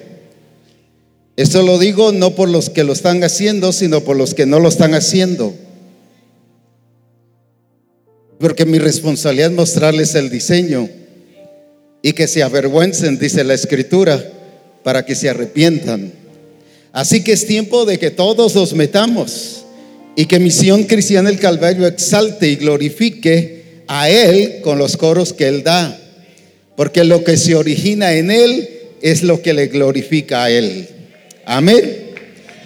[1.36, 4.60] Esto lo digo no por los que lo están haciendo, sino por los que no
[4.60, 5.54] lo están haciendo.
[8.38, 10.88] Porque mi responsabilidad es mostrarles el diseño
[12.02, 14.22] y que se avergüencen, dice la escritura,
[14.84, 16.12] para que se arrepientan.
[16.92, 19.64] Así que es tiempo de que todos los metamos
[20.14, 23.57] y que Misión Cristiana el Calvario exalte y glorifique
[23.88, 25.98] a Él con los coros que Él da.
[26.76, 28.68] Porque lo que se origina en Él
[29.02, 30.88] es lo que le glorifica a Él.
[31.44, 32.10] Amén.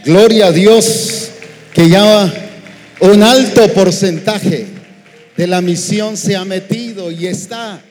[0.04, 1.30] Gloria a Dios
[1.72, 2.32] que ya
[3.00, 4.66] un alto porcentaje
[5.36, 7.82] de la misión se ha metido y está.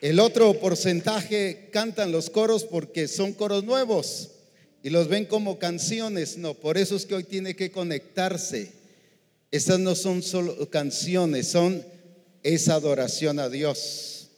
[0.00, 4.30] El otro porcentaje cantan los coros porque son coros nuevos
[4.82, 6.36] y los ven como canciones.
[6.36, 8.72] No, por eso es que hoy tiene que conectarse.
[9.50, 11.82] Estas no son solo canciones, son
[12.42, 14.28] es adoración a Dios.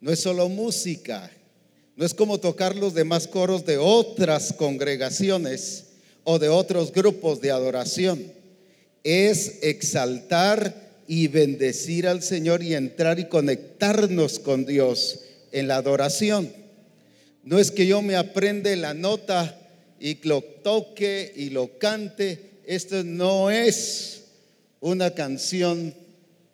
[0.00, 1.30] No es solo música,
[1.96, 5.84] no es como tocar los demás coros de otras congregaciones
[6.24, 8.32] o de otros grupos de adoración.
[9.04, 10.74] Es exaltar
[11.06, 15.20] y bendecir al Señor y entrar y conectarnos con Dios
[15.50, 16.52] en la adoración.
[17.44, 19.58] No es que yo me aprende la nota
[20.00, 22.50] y lo toque y lo cante.
[22.64, 24.22] Esto no es
[24.80, 25.94] una canción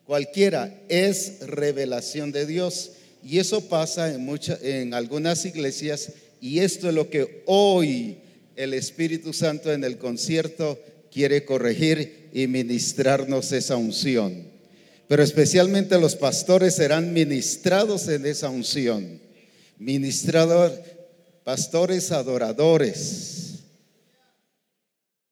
[0.08, 2.92] cualquiera, es revelación de Dios.
[3.22, 4.26] Y eso pasa en,
[4.62, 8.16] en algunas iglesias y esto es lo que hoy
[8.56, 10.80] el Espíritu Santo en el concierto
[11.12, 14.44] quiere corregir y ministrarnos esa unción.
[15.08, 19.20] Pero especialmente los pastores serán ministrados en esa unción.
[19.76, 20.72] Ministrador,
[21.44, 23.58] pastores adoradores.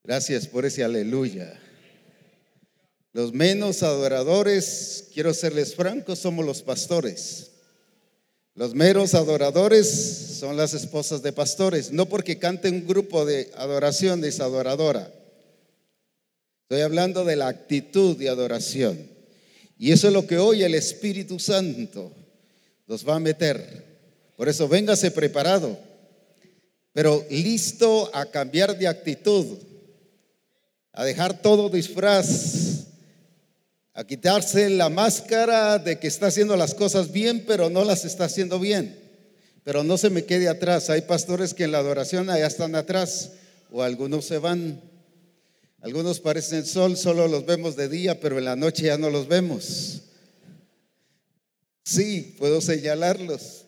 [0.04, 1.62] Gracias por ese aleluya.
[3.16, 7.52] Los menos adoradores, quiero serles francos, somos los pastores.
[8.54, 9.88] Los meros adoradores
[10.38, 15.10] son las esposas de pastores, no porque cante un grupo de adoración es adoradora.
[16.64, 19.08] Estoy hablando de la actitud de adoración.
[19.78, 22.12] Y eso es lo que hoy el Espíritu Santo
[22.86, 23.82] nos va a meter.
[24.36, 25.78] Por eso véngase preparado,
[26.92, 29.56] pero listo a cambiar de actitud,
[30.92, 32.66] a dejar todo disfraz
[33.96, 38.26] a quitarse la máscara de que está haciendo las cosas bien, pero no las está
[38.26, 39.00] haciendo bien.
[39.64, 40.90] Pero no se me quede atrás.
[40.90, 43.32] Hay pastores que en la adoración allá están atrás
[43.70, 44.82] o algunos se van.
[45.80, 49.28] Algunos parecen sol, solo los vemos de día, pero en la noche ya no los
[49.28, 50.02] vemos.
[51.82, 53.64] Sí, puedo señalarlos.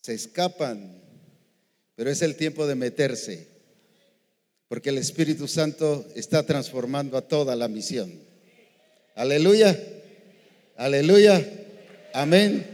[0.00, 1.02] Se escapan,
[1.96, 3.46] pero es el tiempo de meterse,
[4.68, 8.33] porque el Espíritu Santo está transformando a toda la misión.
[9.14, 9.78] Aleluya.
[10.76, 11.44] Aleluya.
[12.12, 12.66] Amén.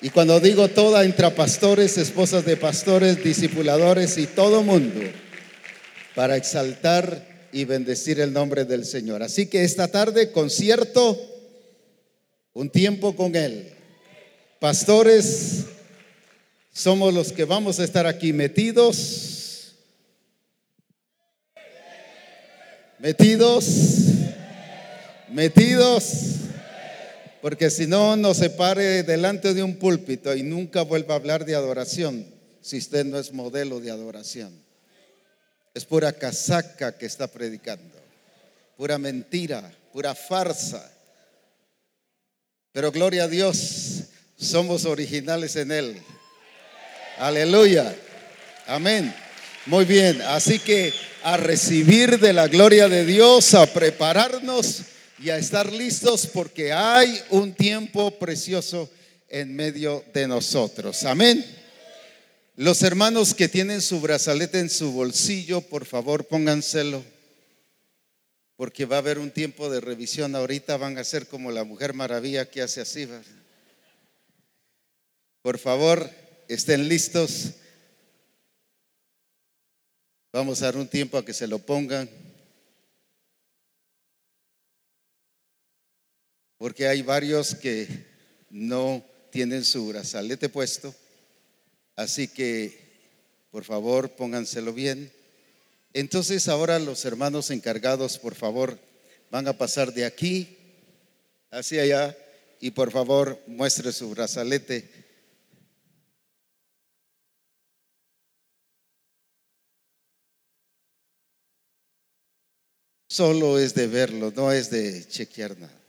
[0.00, 5.00] Y cuando digo toda, entra pastores, esposas de pastores, discipuladores y todo mundo
[6.14, 9.22] para exaltar y bendecir el nombre del Señor.
[9.22, 11.18] Así que esta tarde, concierto,
[12.52, 13.72] un tiempo con Él.
[14.60, 15.64] Pastores,
[16.72, 19.74] somos los que vamos a estar aquí metidos.
[22.98, 23.64] Metidos
[25.34, 26.04] metidos
[27.42, 31.44] Porque si no, no se pare delante de un púlpito y nunca vuelva a hablar
[31.44, 32.26] de adoración
[32.62, 34.50] si usted no es modelo de adoración.
[35.74, 38.00] Es pura casaca que está predicando,
[38.78, 40.90] pura mentira, pura farsa.
[42.72, 44.04] Pero gloria a Dios,
[44.36, 46.02] somos originales en Él.
[47.18, 47.94] Aleluya.
[48.66, 49.14] Amén.
[49.66, 55.38] Muy bien, así que a recibir de la gloria de Dios, a prepararnos y a
[55.38, 58.90] estar listos porque hay un tiempo precioso
[59.28, 61.04] en medio de nosotros.
[61.04, 61.44] Amén.
[62.56, 67.04] Los hermanos que tienen su brazalete en su bolsillo, por favor pónganselo,
[68.56, 70.36] porque va a haber un tiempo de revisión.
[70.36, 73.08] Ahorita van a ser como la mujer maravilla que hace así.
[75.42, 76.08] Por favor,
[76.48, 77.50] estén listos.
[80.32, 82.08] Vamos a dar un tiempo a que se lo pongan.
[86.64, 87.86] Porque hay varios que
[88.48, 90.94] no tienen su brazalete puesto.
[91.94, 92.80] Así que,
[93.50, 95.12] por favor, pónganselo bien.
[95.92, 98.78] Entonces ahora los hermanos encargados, por favor,
[99.30, 100.56] van a pasar de aquí
[101.50, 102.16] hacia allá
[102.60, 104.90] y por favor muestre su brazalete.
[113.06, 115.83] Solo es de verlo, no es de chequear nada.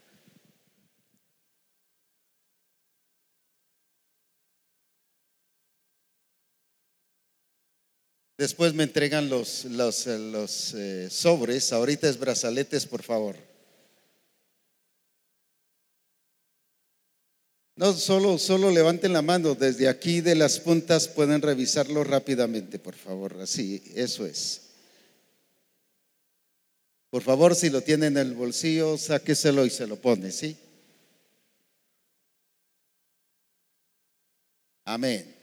[8.38, 11.72] Después me entregan los, los, eh, los eh, sobres.
[11.72, 13.36] Ahorita es brazaletes, por favor.
[17.76, 19.54] No, solo, solo levanten la mano.
[19.54, 23.40] Desde aquí de las puntas pueden revisarlo rápidamente, por favor.
[23.40, 24.62] Así, eso es.
[27.08, 30.56] Por favor, si lo tienen en el bolsillo, sáqueselo y se lo pone, ¿sí?
[34.84, 35.34] Amén.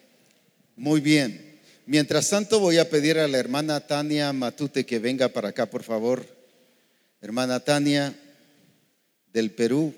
[0.76, 1.53] Muy bien.
[1.86, 5.84] Mientras tanto voy a pedir a la hermana Tania Matute que venga para acá, por
[5.84, 6.26] favor.
[7.20, 8.18] Hermana Tania
[9.34, 9.94] del Perú,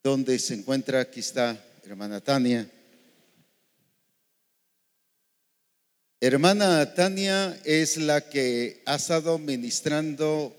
[0.00, 2.70] donde se encuentra, aquí está, hermana Tania.
[6.20, 10.56] Hermana Tania es la que ha estado ministrando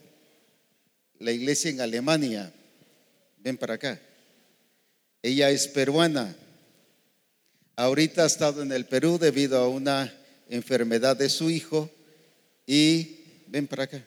[1.20, 2.52] la iglesia en Alemania.
[3.38, 4.02] Ven para acá.
[5.22, 6.36] Ella es peruana.
[7.84, 10.10] Ahorita ha estado en el Perú debido a una
[10.50, 11.92] enfermedad de su hijo
[12.66, 14.02] y ven para acá.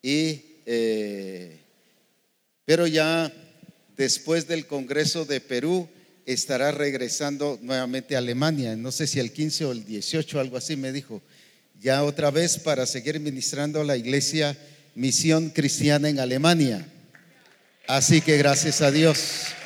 [0.00, 1.58] Y eh,
[2.64, 3.32] pero ya
[3.96, 5.88] después del Congreso de Perú
[6.26, 8.76] estará regresando nuevamente a Alemania.
[8.76, 11.20] No sé si el 15 o el 18, algo así me dijo.
[11.80, 14.56] Ya otra vez para seguir ministrando la iglesia
[14.94, 16.86] Misión Cristiana en Alemania.
[17.88, 19.56] Así que gracias a Dios.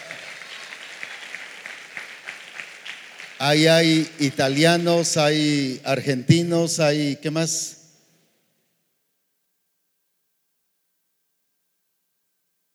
[3.48, 7.76] Ahí hay italianos, hay argentinos, hay, ¿qué más?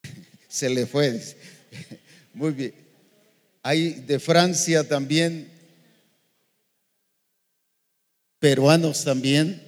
[0.48, 1.22] Se le fue.
[2.34, 2.74] Muy bien.
[3.62, 5.52] Hay de Francia también,
[8.40, 9.62] peruanos también,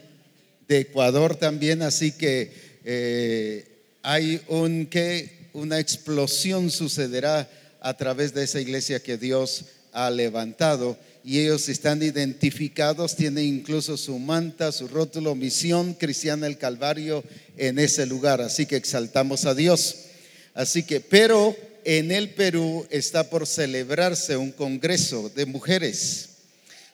[0.69, 7.49] de Ecuador también, así que eh, hay un que una explosión sucederá
[7.81, 13.95] a través de esa iglesia que Dios ha levantado y ellos están identificados, tienen incluso
[13.95, 17.23] su manta, su rótulo, misión cristiana del Calvario
[17.55, 18.41] en ese lugar.
[18.41, 19.95] Así que exaltamos a Dios.
[20.53, 21.55] Así que, pero
[21.85, 26.29] en el Perú está por celebrarse un congreso de mujeres,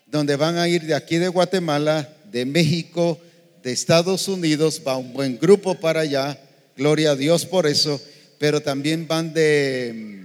[0.06, 3.20] donde van a ir de aquí de Guatemala, de México,
[3.64, 6.40] de Estados Unidos, va un buen grupo para allá,
[6.78, 8.02] gloria a Dios por eso,
[8.38, 10.24] pero también van de,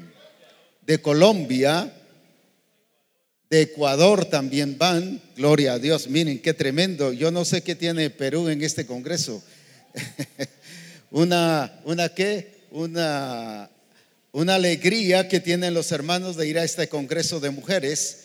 [0.87, 1.93] de Colombia,
[3.51, 8.11] de Ecuador también van, gloria a Dios, miren qué tremendo, yo no sé qué tiene
[8.11, 9.43] Perú en este Congreso.
[11.11, 13.71] una, una qué, una,
[14.33, 18.25] una alegría que tienen los hermanos de ir a este Congreso de mujeres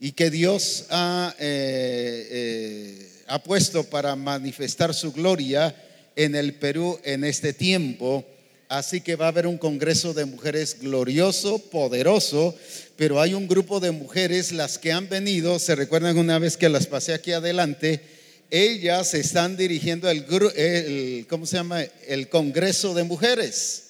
[0.00, 5.74] y que Dios ha, eh, eh, ha puesto para manifestar su gloria
[6.16, 8.24] en el Perú en este tiempo.
[8.68, 12.54] Así que va a haber un Congreso de mujeres glorioso, poderoso,
[12.96, 16.68] pero hay un grupo de mujeres, las que han venido, se recuerdan una vez que
[16.68, 18.02] las pasé aquí adelante,
[18.50, 21.82] ellas están dirigiendo el, ¿cómo se llama?
[22.06, 23.84] El Congreso de Mujeres.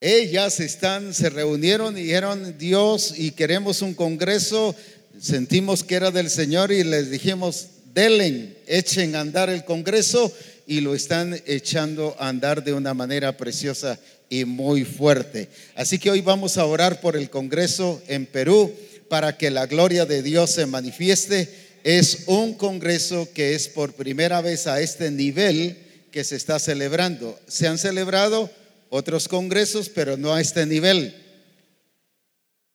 [0.00, 4.76] Ellas están, se reunieron y dijeron, Dios, y queremos un congreso,
[5.20, 10.32] sentimos que era del Señor y les dijimos, delen, echen a andar el congreso
[10.66, 15.48] y lo están echando a andar de una manera preciosa y muy fuerte.
[15.74, 18.72] Así que hoy vamos a orar por el Congreso en Perú
[19.08, 21.48] para que la gloria de Dios se manifieste.
[21.84, 25.76] Es un Congreso que es por primera vez a este nivel
[26.10, 27.38] que se está celebrando.
[27.46, 28.50] Se han celebrado
[28.88, 31.23] otros congresos, pero no a este nivel.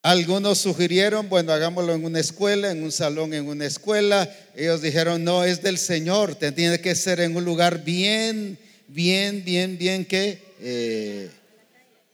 [0.01, 4.33] Algunos sugirieron, bueno, hagámoslo en una escuela, en un salón, en una escuela.
[4.55, 8.57] Ellos dijeron, no, es del Señor, tiene que ser en un lugar bien,
[8.87, 11.29] bien, bien, bien que eh,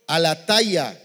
[0.07, 0.99] a la talla.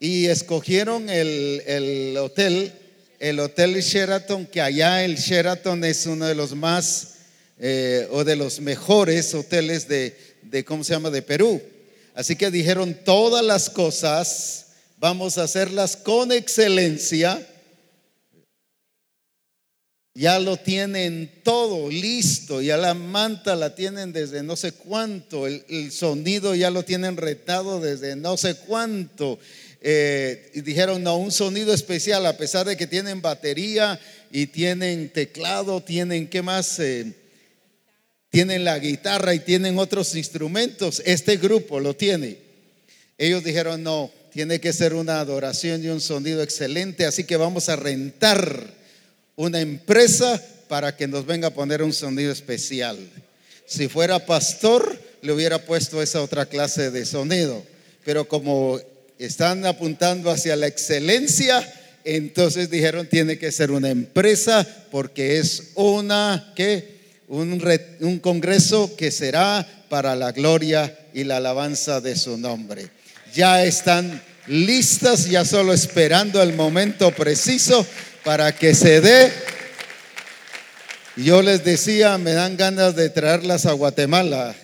[0.00, 2.72] Y escogieron el, el, hotel,
[3.18, 7.16] el Hotel Sheraton, que allá el Sheraton es uno de los más
[7.58, 11.60] eh, o de los mejores hoteles de, de, ¿cómo se llama?, de Perú.
[12.14, 14.65] Así que dijeron todas las cosas
[14.98, 17.46] vamos a hacerlas con excelencia.
[20.14, 25.92] Ya lo tienen todo listo, ya la manta la tienen desde no sé cuánto, el,
[25.92, 29.38] sonido ya lo tienen retado desde no sé cuánto.
[29.82, 34.00] Eh, y dijeron, no, un sonido especial, a pesar de que tienen batería
[34.32, 36.78] y tienen teclado, tienen, ¿qué más?
[36.78, 37.12] Eh,
[38.30, 41.02] tienen la guitarra y tienen otros instrumentos.
[41.04, 42.38] Este grupo lo tiene.
[43.18, 47.70] Ellos dijeron, no, tiene que ser una adoración y un sonido excelente, así que vamos
[47.70, 48.66] a rentar
[49.34, 50.38] una empresa
[50.68, 52.98] para que nos venga a poner un sonido especial.
[53.64, 57.64] Si fuera pastor, le hubiera puesto esa otra clase de sonido,
[58.04, 58.78] pero como
[59.18, 61.66] están apuntando hacia la excelencia,
[62.04, 66.52] entonces dijeron tiene que ser una empresa porque es una
[67.28, 72.95] un congreso que será para la gloria y la alabanza de su nombre
[73.36, 77.86] ya están listas, ya solo esperando el momento preciso
[78.24, 79.30] para que se dé.
[81.16, 84.56] Yo les decía, me dan ganas de traerlas a Guatemala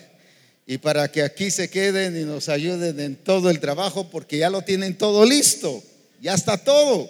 [0.65, 4.49] y para que aquí se queden y nos ayuden en todo el trabajo porque ya
[4.49, 5.83] lo tienen todo listo,
[6.19, 7.09] ya está todo.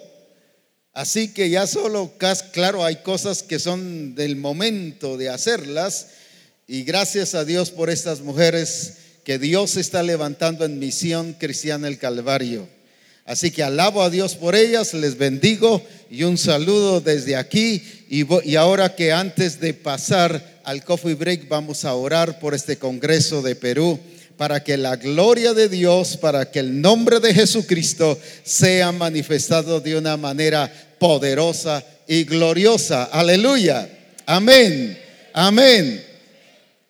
[0.94, 2.11] Así que ya solo,
[2.52, 6.07] claro, hay cosas que son del momento de hacerlas
[6.68, 11.97] y gracias a Dios por estas mujeres que Dios está levantando en misión cristiana el
[11.97, 12.67] Calvario.
[13.25, 17.81] Así que alabo a Dios por ellas, les bendigo y un saludo desde aquí.
[18.09, 23.41] Y, ahora que antes de pasar al coffee break vamos a orar por este Congreso
[23.41, 23.99] de Perú
[24.35, 29.95] para que la gloria de Dios, para que el nombre de Jesucristo sea manifestado de
[29.95, 33.05] una manera poderosa y gloriosa.
[33.05, 33.87] Aleluya.
[34.25, 34.97] Amén.
[35.33, 36.12] Amén.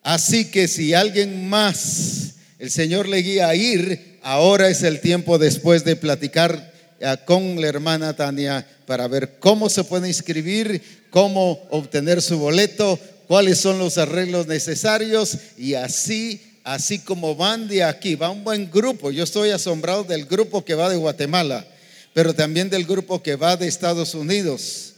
[0.04, 5.38] Así que si alguien más el Señor le guía a ir, ahora es el tiempo
[5.38, 11.66] después de platicar eh, con la hermana Tania para ver cómo se puede inscribir, cómo
[11.70, 18.16] obtener su boleto, cuáles son los arreglos necesarios y así, así como van de aquí,
[18.16, 19.10] va un buen grupo.
[19.10, 21.66] Yo estoy asombrado del grupo que va de Guatemala,
[22.14, 24.94] pero también del grupo que va de Estados Unidos.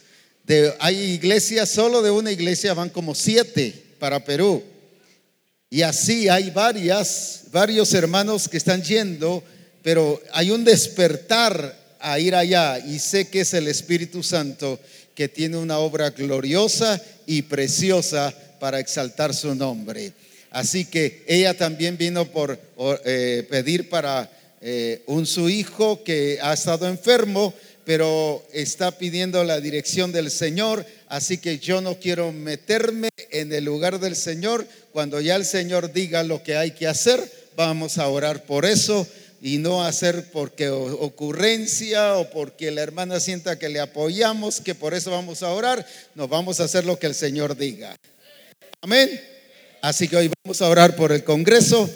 [0.80, 4.64] hay iglesias, solo de una iglesia van como siete para Perú.
[5.70, 9.44] Y así hay varias, varios hermanos que están yendo,
[9.82, 14.80] pero hay un despertar a ir allá y sé que es el Espíritu Santo
[15.16, 20.14] que tiene una obra gloriosa y preciosa para exaltar su nombre.
[20.52, 22.60] Así que ella también vino por
[23.06, 24.30] eh, pedir para
[24.62, 27.54] eh, un su hijo que ha estado enfermo,
[27.86, 33.10] pero está pidiendo la dirección del Señor, así que yo no quiero meterme
[33.40, 34.68] en el lugar del Señor.
[34.92, 37.20] Cuando ya el Señor diga lo que hay que hacer,
[37.56, 39.08] vamos a orar por eso
[39.42, 44.94] y no hacer porque ocurrencia o porque la hermana sienta que le apoyamos, que por
[44.94, 45.86] eso vamos a orar,
[46.16, 47.96] no vamos a hacer lo que el Señor diga.
[48.82, 49.22] Amén.
[49.82, 51.90] Así que hoy vamos a orar por el Congreso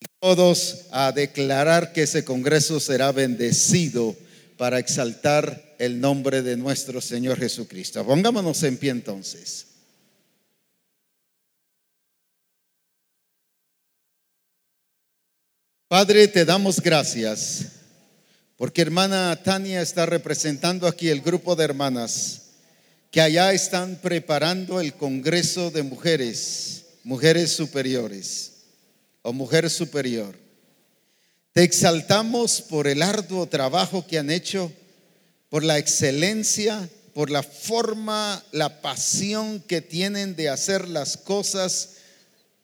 [0.00, 4.16] y todos a declarar que ese Congreso será bendecido
[4.56, 8.04] para exaltar el nombre de nuestro Señor Jesucristo.
[8.04, 9.75] Pongámonos en pie entonces.
[15.88, 17.66] Padre, te damos gracias
[18.56, 22.42] porque hermana Tania está representando aquí el grupo de hermanas
[23.12, 28.54] que allá están preparando el Congreso de Mujeres, Mujeres Superiores
[29.22, 30.36] o Mujer Superior.
[31.52, 34.72] Te exaltamos por el arduo trabajo que han hecho,
[35.50, 41.90] por la excelencia, por la forma, la pasión que tienen de hacer las cosas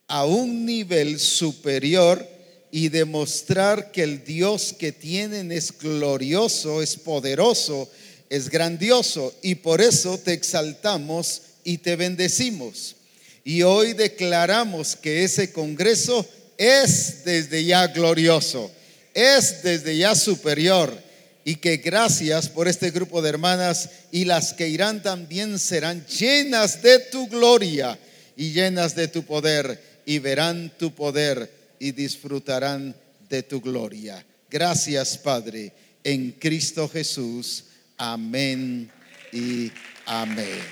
[0.09, 2.42] a un nivel superior
[2.75, 7.89] y demostrar que el Dios que tienen es glorioso, es poderoso,
[8.31, 9.35] es grandioso.
[9.43, 12.97] Y por eso te exaltamos y te bendecimos.
[13.45, 16.27] Y hoy declaramos que ese Congreso
[16.57, 18.71] es desde ya glorioso,
[19.13, 20.99] es desde ya superior
[21.45, 26.81] y que gracias por este grupo de hermanas y las que irán también serán llenas
[26.81, 27.99] de tu gloria
[28.35, 32.95] y llenas de tu poder y verán tu poder y disfrutarán
[33.29, 34.25] de tu gloria.
[34.49, 35.73] Gracias Padre,
[36.05, 37.65] en Cristo Jesús.
[37.97, 38.89] Amén
[39.33, 39.69] y
[40.07, 40.63] amén.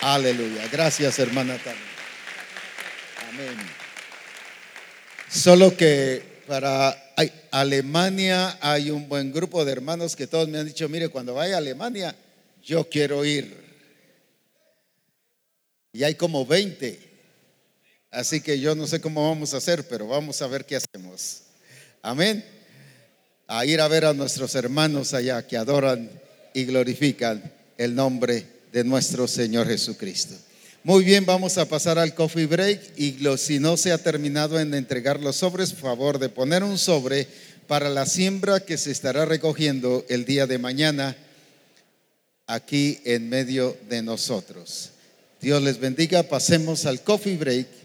[0.00, 0.68] Aleluya.
[0.70, 1.84] Gracias hermana también.
[3.28, 3.56] Amén.
[5.28, 6.96] Solo que para
[7.50, 11.56] Alemania hay un buen grupo de hermanos que todos me han dicho, mire, cuando vaya
[11.56, 12.14] a Alemania,
[12.64, 13.52] yo quiero ir.
[15.92, 17.09] Y hay como 20.
[18.10, 21.42] Así que yo no sé cómo vamos a hacer, pero vamos a ver qué hacemos.
[22.02, 22.44] Amén.
[23.46, 26.10] A ir a ver a nuestros hermanos allá que adoran
[26.52, 30.34] y glorifican el nombre de nuestro Señor Jesucristo.
[30.82, 34.74] Muy bien, vamos a pasar al coffee break y si no se ha terminado en
[34.74, 37.28] entregar los sobres, favor de poner un sobre
[37.66, 41.16] para la siembra que se estará recogiendo el día de mañana
[42.46, 44.90] aquí en medio de nosotros.
[45.40, 47.79] Dios les bendiga, pasemos al coffee break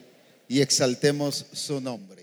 [0.47, 2.15] y exaltemos su nombre.